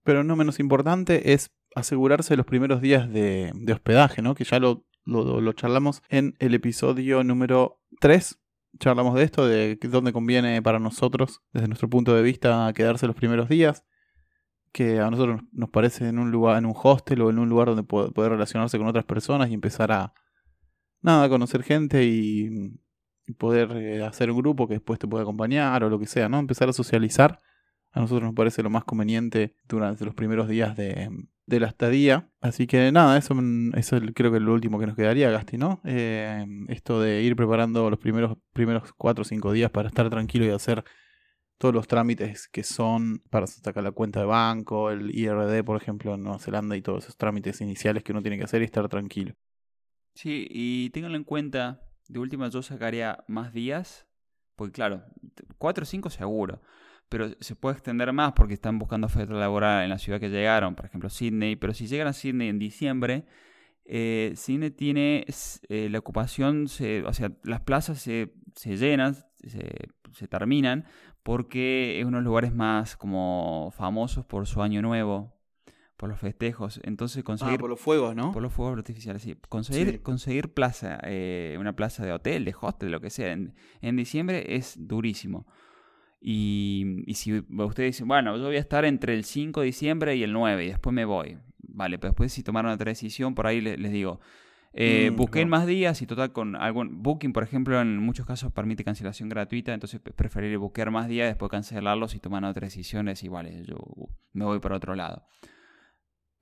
pero 0.04 0.22
no 0.22 0.36
menos 0.36 0.60
importante, 0.60 1.32
es 1.32 1.50
asegurarse 1.74 2.36
los 2.36 2.46
primeros 2.46 2.80
días 2.80 3.12
de, 3.12 3.52
hospedaje, 3.72 4.22
¿no? 4.22 4.36
Que 4.36 4.44
ya 4.44 4.60
lo, 4.60 4.86
lo, 5.04 5.52
charlamos 5.52 6.00
en 6.10 6.36
el 6.38 6.54
episodio 6.54 7.24
número 7.24 7.80
3. 8.00 8.38
Charlamos 8.78 9.16
de 9.16 9.24
esto, 9.24 9.48
de 9.48 9.76
dónde 9.82 10.12
conviene 10.12 10.62
para 10.62 10.78
nosotros, 10.78 11.42
desde 11.52 11.66
nuestro 11.66 11.90
punto 11.90 12.14
de 12.14 12.22
vista, 12.22 12.72
quedarse 12.72 13.08
los 13.08 13.16
primeros 13.16 13.48
días 13.48 13.84
que 14.70 15.00
a 15.00 15.10
nosotros 15.10 15.40
nos 15.50 15.70
parece 15.70 16.06
en 16.06 16.20
un 16.20 16.30
lugar, 16.30 16.56
en 16.56 16.66
un 16.66 16.74
hostel 16.80 17.20
o 17.22 17.30
en 17.30 17.40
un 17.40 17.48
lugar 17.48 17.66
donde 17.66 17.82
poder 17.82 18.30
relacionarse 18.30 18.78
con 18.78 18.86
otras 18.86 19.06
personas 19.06 19.50
y 19.50 19.54
empezar 19.54 19.90
a 19.90 20.14
nada, 21.02 21.28
conocer 21.28 21.64
gente 21.64 22.04
y, 22.04 22.78
poder 23.34 23.72
eh, 23.72 24.04
hacer 24.04 24.30
un 24.30 24.38
grupo 24.38 24.68
que 24.68 24.74
después 24.74 24.98
te 24.98 25.08
pueda 25.08 25.22
acompañar 25.22 25.82
o 25.84 25.90
lo 25.90 25.98
que 25.98 26.06
sea, 26.06 26.28
¿no? 26.28 26.38
Empezar 26.38 26.68
a 26.68 26.72
socializar. 26.72 27.40
A 27.92 28.00
nosotros 28.00 28.24
nos 28.24 28.34
parece 28.34 28.62
lo 28.62 28.70
más 28.70 28.84
conveniente 28.84 29.56
durante 29.66 30.04
los 30.04 30.14
primeros 30.14 30.48
días 30.48 30.76
de, 30.76 31.10
la 31.46 31.66
estadía. 31.66 32.28
Así 32.40 32.66
que 32.66 32.92
nada, 32.92 33.16
eso, 33.16 33.34
eso 33.74 33.98
creo 34.14 34.30
que 34.30 34.36
es 34.36 34.42
lo 34.42 34.52
último 34.52 34.78
que 34.78 34.86
nos 34.86 34.96
quedaría, 34.96 35.30
Gasti, 35.30 35.56
¿no? 35.56 35.80
Eh, 35.84 36.44
esto 36.68 37.00
de 37.00 37.22
ir 37.22 37.36
preparando 37.36 37.88
los 37.88 37.98
primeros, 37.98 38.36
primeros 38.52 38.92
cuatro 38.92 39.22
o 39.22 39.24
cinco 39.24 39.52
días 39.52 39.70
para 39.70 39.88
estar 39.88 40.10
tranquilo 40.10 40.44
y 40.44 40.50
hacer 40.50 40.84
todos 41.58 41.74
los 41.74 41.86
trámites 41.86 42.48
que 42.48 42.62
son 42.62 43.22
para 43.30 43.46
sacar 43.46 43.82
la 43.82 43.92
cuenta 43.92 44.20
de 44.20 44.26
banco, 44.26 44.90
el 44.90 45.14
IRD, 45.14 45.64
por 45.64 45.80
ejemplo, 45.80 46.14
en 46.14 46.22
Nueva 46.22 46.38
Zelanda 46.38 46.76
y 46.76 46.82
todos 46.82 47.04
esos 47.04 47.16
trámites 47.16 47.60
iniciales 47.60 48.02
que 48.02 48.12
uno 48.12 48.22
tiene 48.22 48.36
que 48.36 48.44
hacer 48.44 48.62
y 48.62 48.66
estar 48.66 48.88
tranquilo. 48.88 49.34
Sí, 50.14 50.46
y 50.50 50.90
ténganlo 50.90 51.16
en 51.16 51.24
cuenta, 51.24 51.82
de 52.08 52.18
última 52.18 52.48
yo 52.48 52.62
sacaría 52.62 53.24
más 53.28 53.52
días, 53.52 54.06
porque 54.54 54.72
claro, 54.72 55.04
4 55.58 55.82
o 55.82 55.86
5 55.86 56.10
seguro, 56.10 56.62
pero 57.08 57.30
se 57.40 57.54
puede 57.54 57.74
extender 57.74 58.12
más 58.12 58.32
porque 58.32 58.54
están 58.54 58.78
buscando 58.78 59.06
oferta 59.06 59.34
laboral 59.34 59.84
en 59.84 59.90
la 59.90 59.98
ciudad 59.98 60.20
que 60.20 60.28
llegaron, 60.28 60.74
por 60.74 60.86
ejemplo 60.86 61.08
Sydney, 61.08 61.56
pero 61.56 61.74
si 61.74 61.86
llegan 61.86 62.08
a 62.08 62.12
Sydney 62.12 62.48
en 62.48 62.58
diciembre, 62.58 63.26
eh, 63.84 64.32
Sydney 64.34 64.70
tiene 64.70 65.24
eh, 65.68 65.88
la 65.90 65.98
ocupación, 65.98 66.68
se, 66.68 67.04
o 67.04 67.12
sea, 67.12 67.32
las 67.44 67.60
plazas 67.60 68.00
se, 68.00 68.34
se 68.54 68.76
llenan, 68.76 69.14
se, 69.44 69.88
se 70.12 70.28
terminan 70.28 70.86
porque 71.22 72.00
es 72.00 72.06
uno 72.06 72.18
de 72.18 72.22
los 72.22 72.28
lugares 72.28 72.54
más 72.54 72.96
como 72.96 73.72
famosos 73.76 74.24
por 74.24 74.46
su 74.46 74.62
año 74.62 74.82
nuevo, 74.82 75.35
por 75.96 76.08
los 76.08 76.18
festejos. 76.18 76.80
Entonces 76.84 77.24
conseguir... 77.24 77.54
Ah, 77.54 77.58
por 77.58 77.70
los 77.70 77.80
fuegos, 77.80 78.14
¿no? 78.14 78.32
Por 78.32 78.42
los 78.42 78.52
fuegos 78.52 78.78
artificiales, 78.78 79.22
sí. 79.22 79.36
Conseguir, 79.48 80.02
conseguir 80.02 80.52
plaza, 80.52 80.98
eh, 81.04 81.56
una 81.58 81.74
plaza 81.74 82.04
de 82.04 82.12
hotel, 82.12 82.44
de 82.44 82.54
hostel, 82.60 82.90
lo 82.90 83.00
que 83.00 83.10
sea, 83.10 83.32
en, 83.32 83.96
diciembre 83.96 84.56
es 84.56 84.76
durísimo. 84.78 85.46
Y, 86.20 87.04
y, 87.06 87.14
si 87.14 87.38
ustedes 87.38 87.94
dicen, 87.94 88.08
bueno, 88.08 88.36
yo 88.36 88.44
voy 88.44 88.56
a 88.56 88.60
estar 88.60 88.84
entre 88.84 89.14
el 89.14 89.24
5 89.24 89.60
de 89.60 89.66
diciembre 89.66 90.16
y 90.16 90.22
el 90.22 90.32
9 90.32 90.64
y 90.64 90.68
después 90.68 90.92
me 90.92 91.04
voy. 91.04 91.38
Vale, 91.58 91.98
pero 91.98 92.12
después 92.12 92.32
si 92.32 92.42
tomaron 92.42 92.72
otra 92.72 92.90
decisión, 92.90 93.34
por 93.34 93.46
ahí 93.46 93.60
les 93.60 93.92
digo, 93.92 94.20
eh, 94.78 95.10
mm, 95.10 95.16
busquen 95.16 95.48
más 95.48 95.66
días 95.66 96.02
y 96.02 96.06
total 96.06 96.32
con 96.32 96.54
algún 96.54 97.02
booking, 97.02 97.32
por 97.32 97.42
ejemplo, 97.42 97.80
en 97.80 97.96
muchos 97.96 98.26
casos 98.26 98.52
permite 98.52 98.84
cancelación 98.84 99.30
gratuita, 99.30 99.72
entonces 99.72 100.00
preferir 100.00 100.58
buscar 100.58 100.90
más 100.90 101.08
días, 101.08 101.28
después 101.28 101.50
cancelarlos 101.50 102.14
y 102.14 102.20
tomar 102.20 102.44
otras 102.44 102.74
decisiones 102.74 103.24
y 103.24 103.28
vale, 103.28 103.64
yo 103.64 103.78
me 104.34 104.44
voy 104.44 104.58
por 104.58 104.74
otro 104.74 104.94
lado. 104.94 105.24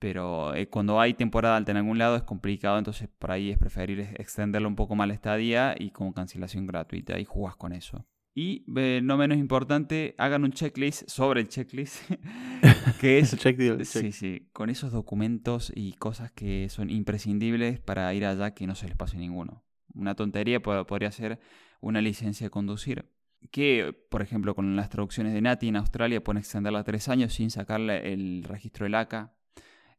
Pero 0.05 0.53
eh, 0.53 0.69
cuando 0.69 1.01
hay 1.01 1.15
temporada 1.15 1.57
alta 1.57 1.71
en 1.71 1.77
algún 1.77 1.97
lado 1.97 2.15
es 2.15 2.21
complicado, 2.21 2.77
entonces 2.77 3.09
por 3.17 3.31
ahí 3.31 3.49
es 3.49 3.57
preferir 3.57 4.01
extenderlo 4.19 4.67
un 4.67 4.75
poco 4.75 4.93
más 4.93 5.07
la 5.07 5.15
estadía 5.15 5.73
y 5.79 5.89
con 5.89 6.13
cancelación 6.13 6.67
gratuita 6.67 7.19
y 7.19 7.25
jugás 7.25 7.55
con 7.55 7.73
eso. 7.73 8.05
Y 8.35 8.65
eh, 8.77 8.99
no 9.01 9.17
menos 9.17 9.39
importante, 9.39 10.13
hagan 10.19 10.43
un 10.43 10.51
checklist 10.51 11.09
sobre 11.09 11.41
el 11.41 11.47
checklist, 11.47 12.03
que 13.01 13.17
es 13.17 13.35
sí, 13.83 14.11
sí, 14.11 14.47
con 14.53 14.69
esos 14.69 14.91
documentos 14.91 15.73
y 15.75 15.93
cosas 15.93 16.31
que 16.31 16.69
son 16.69 16.91
imprescindibles 16.91 17.79
para 17.79 18.13
ir 18.13 18.27
allá 18.27 18.53
que 18.53 18.67
no 18.67 18.75
se 18.75 18.87
les 18.87 18.95
pase 18.95 19.17
ninguno. 19.17 19.63
Una 19.95 20.13
tontería 20.13 20.61
podría 20.61 21.11
ser 21.11 21.39
una 21.81 21.99
licencia 21.99 22.45
de 22.45 22.51
conducir, 22.51 23.09
que 23.49 23.91
por 24.11 24.21
ejemplo 24.21 24.53
con 24.53 24.75
las 24.75 24.91
traducciones 24.91 25.33
de 25.33 25.41
Nati 25.41 25.69
en 25.69 25.77
Australia 25.77 26.23
pueden 26.23 26.37
extenderla 26.37 26.81
a 26.81 26.83
tres 26.83 27.09
años 27.09 27.33
sin 27.33 27.49
sacarle 27.49 28.13
el 28.13 28.43
registro 28.43 28.83
del 28.83 28.93
ACA 28.93 29.31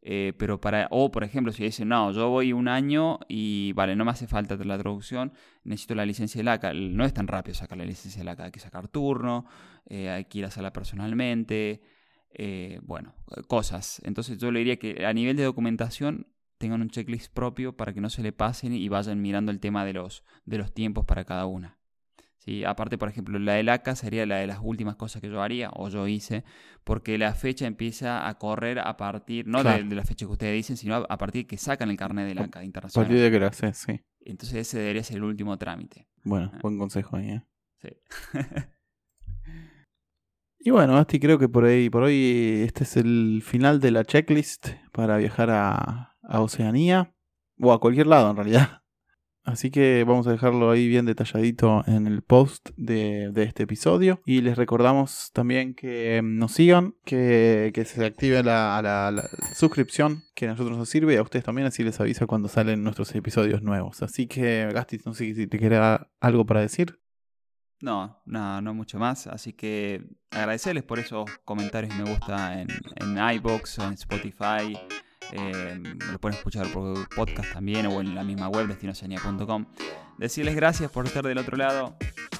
eh, 0.08 0.34
pero 0.38 0.60
para, 0.60 0.86
o 0.92 1.10
por 1.10 1.24
ejemplo, 1.24 1.52
si 1.52 1.64
dicen, 1.64 1.88
no, 1.88 2.12
yo 2.12 2.28
voy 2.28 2.52
un 2.52 2.68
año 2.68 3.18
y 3.26 3.72
vale, 3.72 3.96
no 3.96 4.04
me 4.04 4.12
hace 4.12 4.28
falta 4.28 4.54
la 4.54 4.78
traducción, 4.78 5.32
necesito 5.64 5.96
la 5.96 6.06
licencia 6.06 6.38
del 6.38 6.46
ACA. 6.46 6.72
No 6.74 7.04
es 7.04 7.12
tan 7.12 7.26
rápido 7.26 7.56
sacar 7.56 7.76
la 7.76 7.84
licencia 7.84 8.20
del 8.20 8.28
ACA, 8.28 8.44
hay 8.44 8.52
que 8.52 8.60
sacar 8.60 8.86
turno, 8.86 9.46
eh, 9.86 10.08
hay 10.08 10.26
que 10.26 10.38
ir 10.38 10.44
a 10.44 10.48
hacerla 10.48 10.72
personalmente, 10.72 11.82
eh, 12.30 12.78
bueno, 12.84 13.16
cosas. 13.48 14.00
Entonces 14.04 14.38
yo 14.38 14.52
le 14.52 14.60
diría 14.60 14.78
que 14.78 15.04
a 15.04 15.12
nivel 15.12 15.36
de 15.36 15.42
documentación 15.42 16.28
tengan 16.58 16.82
un 16.82 16.88
checklist 16.88 17.34
propio 17.34 17.76
para 17.76 17.92
que 17.92 18.00
no 18.00 18.08
se 18.08 18.22
le 18.22 18.30
pasen 18.30 18.74
y 18.74 18.88
vayan 18.88 19.20
mirando 19.20 19.50
el 19.50 19.58
tema 19.58 19.84
de 19.84 19.94
los, 19.94 20.22
de 20.44 20.58
los 20.58 20.72
tiempos 20.72 21.04
para 21.04 21.24
cada 21.24 21.46
una. 21.46 21.78
Aparte, 22.66 22.96
por 22.96 23.08
ejemplo, 23.08 23.38
la 23.38 23.54
del 23.54 23.68
ACA 23.68 23.96
sería 23.96 24.24
la 24.24 24.36
de 24.36 24.46
las 24.46 24.60
últimas 24.62 24.96
cosas 24.96 25.20
que 25.20 25.28
yo 25.28 25.42
haría 25.42 25.70
o 25.74 25.88
yo 25.88 26.06
hice, 26.06 26.44
porque 26.84 27.18
la 27.18 27.34
fecha 27.34 27.66
empieza 27.66 28.28
a 28.28 28.38
correr 28.38 28.78
a 28.78 28.96
partir, 28.96 29.48
no 29.48 29.64
de, 29.64 29.82
la 29.82 30.04
fecha 30.04 30.26
que 30.26 30.32
ustedes 30.32 30.54
dicen, 30.54 30.76
sino 30.76 30.94
a, 30.96 31.18
partir 31.18 31.42
de 31.42 31.46
que 31.48 31.58
sacan 31.58 31.90
el 31.90 31.96
carnet 31.96 32.26
del 32.26 32.38
ACA 32.38 32.62
internacional. 32.62 33.04
A 33.04 33.08
partir 33.08 33.22
de 33.22 33.30
que 33.30 33.40
lo 33.40 33.46
haces, 33.46 33.76
sí. 33.76 34.00
Entonces 34.20 34.68
ese 34.68 34.78
debería 34.78 35.02
ser 35.02 35.16
el 35.16 35.24
último 35.24 35.58
trámite. 35.58 36.08
Bueno, 36.22 36.50
ah. 36.54 36.58
buen 36.62 36.78
consejo 36.78 37.16
ahí, 37.16 37.30
¿eh? 37.30 37.42
Sí. 37.82 37.88
y 40.60 40.70
bueno, 40.70 40.94
Basti, 40.94 41.18
creo 41.18 41.38
que 41.38 41.48
por 41.48 41.64
ahí, 41.64 41.90
por 41.90 42.04
hoy 42.04 42.62
este 42.64 42.84
es 42.84 42.96
el 42.96 43.42
final 43.44 43.80
de 43.80 43.90
la 43.90 44.04
checklist 44.04 44.68
para 44.92 45.16
viajar 45.16 45.50
a, 45.50 46.16
a 46.22 46.40
Oceanía, 46.40 47.12
o 47.60 47.72
a 47.72 47.80
cualquier 47.80 48.06
lado 48.06 48.30
en 48.30 48.36
realidad. 48.36 48.82
Así 49.46 49.70
que 49.70 50.02
vamos 50.02 50.26
a 50.26 50.32
dejarlo 50.32 50.72
ahí 50.72 50.88
bien 50.88 51.06
detalladito 51.06 51.84
en 51.86 52.08
el 52.08 52.22
post 52.22 52.70
de, 52.76 53.30
este 53.36 53.62
episodio. 53.62 54.20
Y 54.26 54.40
les 54.40 54.58
recordamos 54.58 55.30
también 55.32 55.74
que 55.74 56.20
nos 56.24 56.50
sigan, 56.50 56.96
que, 57.04 57.72
se 57.86 58.04
active 58.04 58.42
la, 58.42 59.30
suscripción 59.54 60.24
que 60.34 60.46
a 60.46 60.50
nosotros 60.50 60.76
nos 60.76 60.88
sirve 60.88 61.14
y 61.14 61.16
a 61.16 61.22
ustedes 61.22 61.44
también, 61.44 61.68
así 61.68 61.84
les 61.84 62.00
avisa 62.00 62.26
cuando 62.26 62.48
salen 62.48 62.82
nuestros 62.82 63.14
episodios 63.14 63.62
nuevos. 63.62 64.02
Así 64.02 64.26
que, 64.26 64.68
Gastis, 64.74 65.06
no 65.06 65.14
sé 65.14 65.32
si 65.32 65.46
te 65.46 65.60
queda 65.60 66.10
algo 66.18 66.44
para 66.44 66.60
decir. 66.60 66.98
No, 67.80 68.20
no, 68.26 68.60
no 68.60 68.74
mucho 68.74 68.98
más. 68.98 69.28
Así 69.28 69.52
que 69.52 70.02
agradecerles 70.32 70.82
por 70.82 70.98
esos 70.98 71.30
comentarios 71.44 71.94
me 71.94 72.10
gusta 72.10 72.60
en, 72.60 72.66
en 72.96 73.34
iBox, 73.36 73.78
en 73.78 73.92
Spotify 73.92 74.76
eh, 75.32 75.80
lo 76.10 76.18
pueden 76.18 76.38
escuchar 76.38 76.70
por 76.72 77.08
podcast 77.08 77.52
también 77.52 77.86
o 77.86 78.00
en 78.00 78.14
la 78.14 78.24
misma 78.24 78.48
web 78.48 78.66
destinoceanía.com. 78.66 79.66
Decirles 80.18 80.54
gracias 80.54 80.90
por 80.90 81.06
estar 81.06 81.24
del 81.24 81.38
otro 81.38 81.56
lado. 81.56 81.96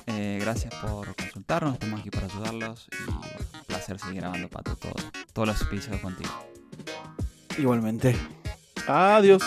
Eh, 0.07 0.39
gracias 0.41 0.75
por 0.77 1.15
consultarnos. 1.17 1.75
Estamos 1.75 2.01
aquí 2.01 2.11
para 2.11 2.27
ayudarlos. 2.27 2.89
Y 2.93 3.11
un 3.11 3.65
placer 3.67 3.99
seguir 3.99 4.21
grabando 4.21 4.49
Pato 4.49 4.77
todo, 4.77 4.95
todos 5.33 5.49
los 5.49 5.63
episodios 5.63 6.01
contigo. 6.01 6.31
Igualmente. 7.59 8.17
Adiós. 8.87 9.43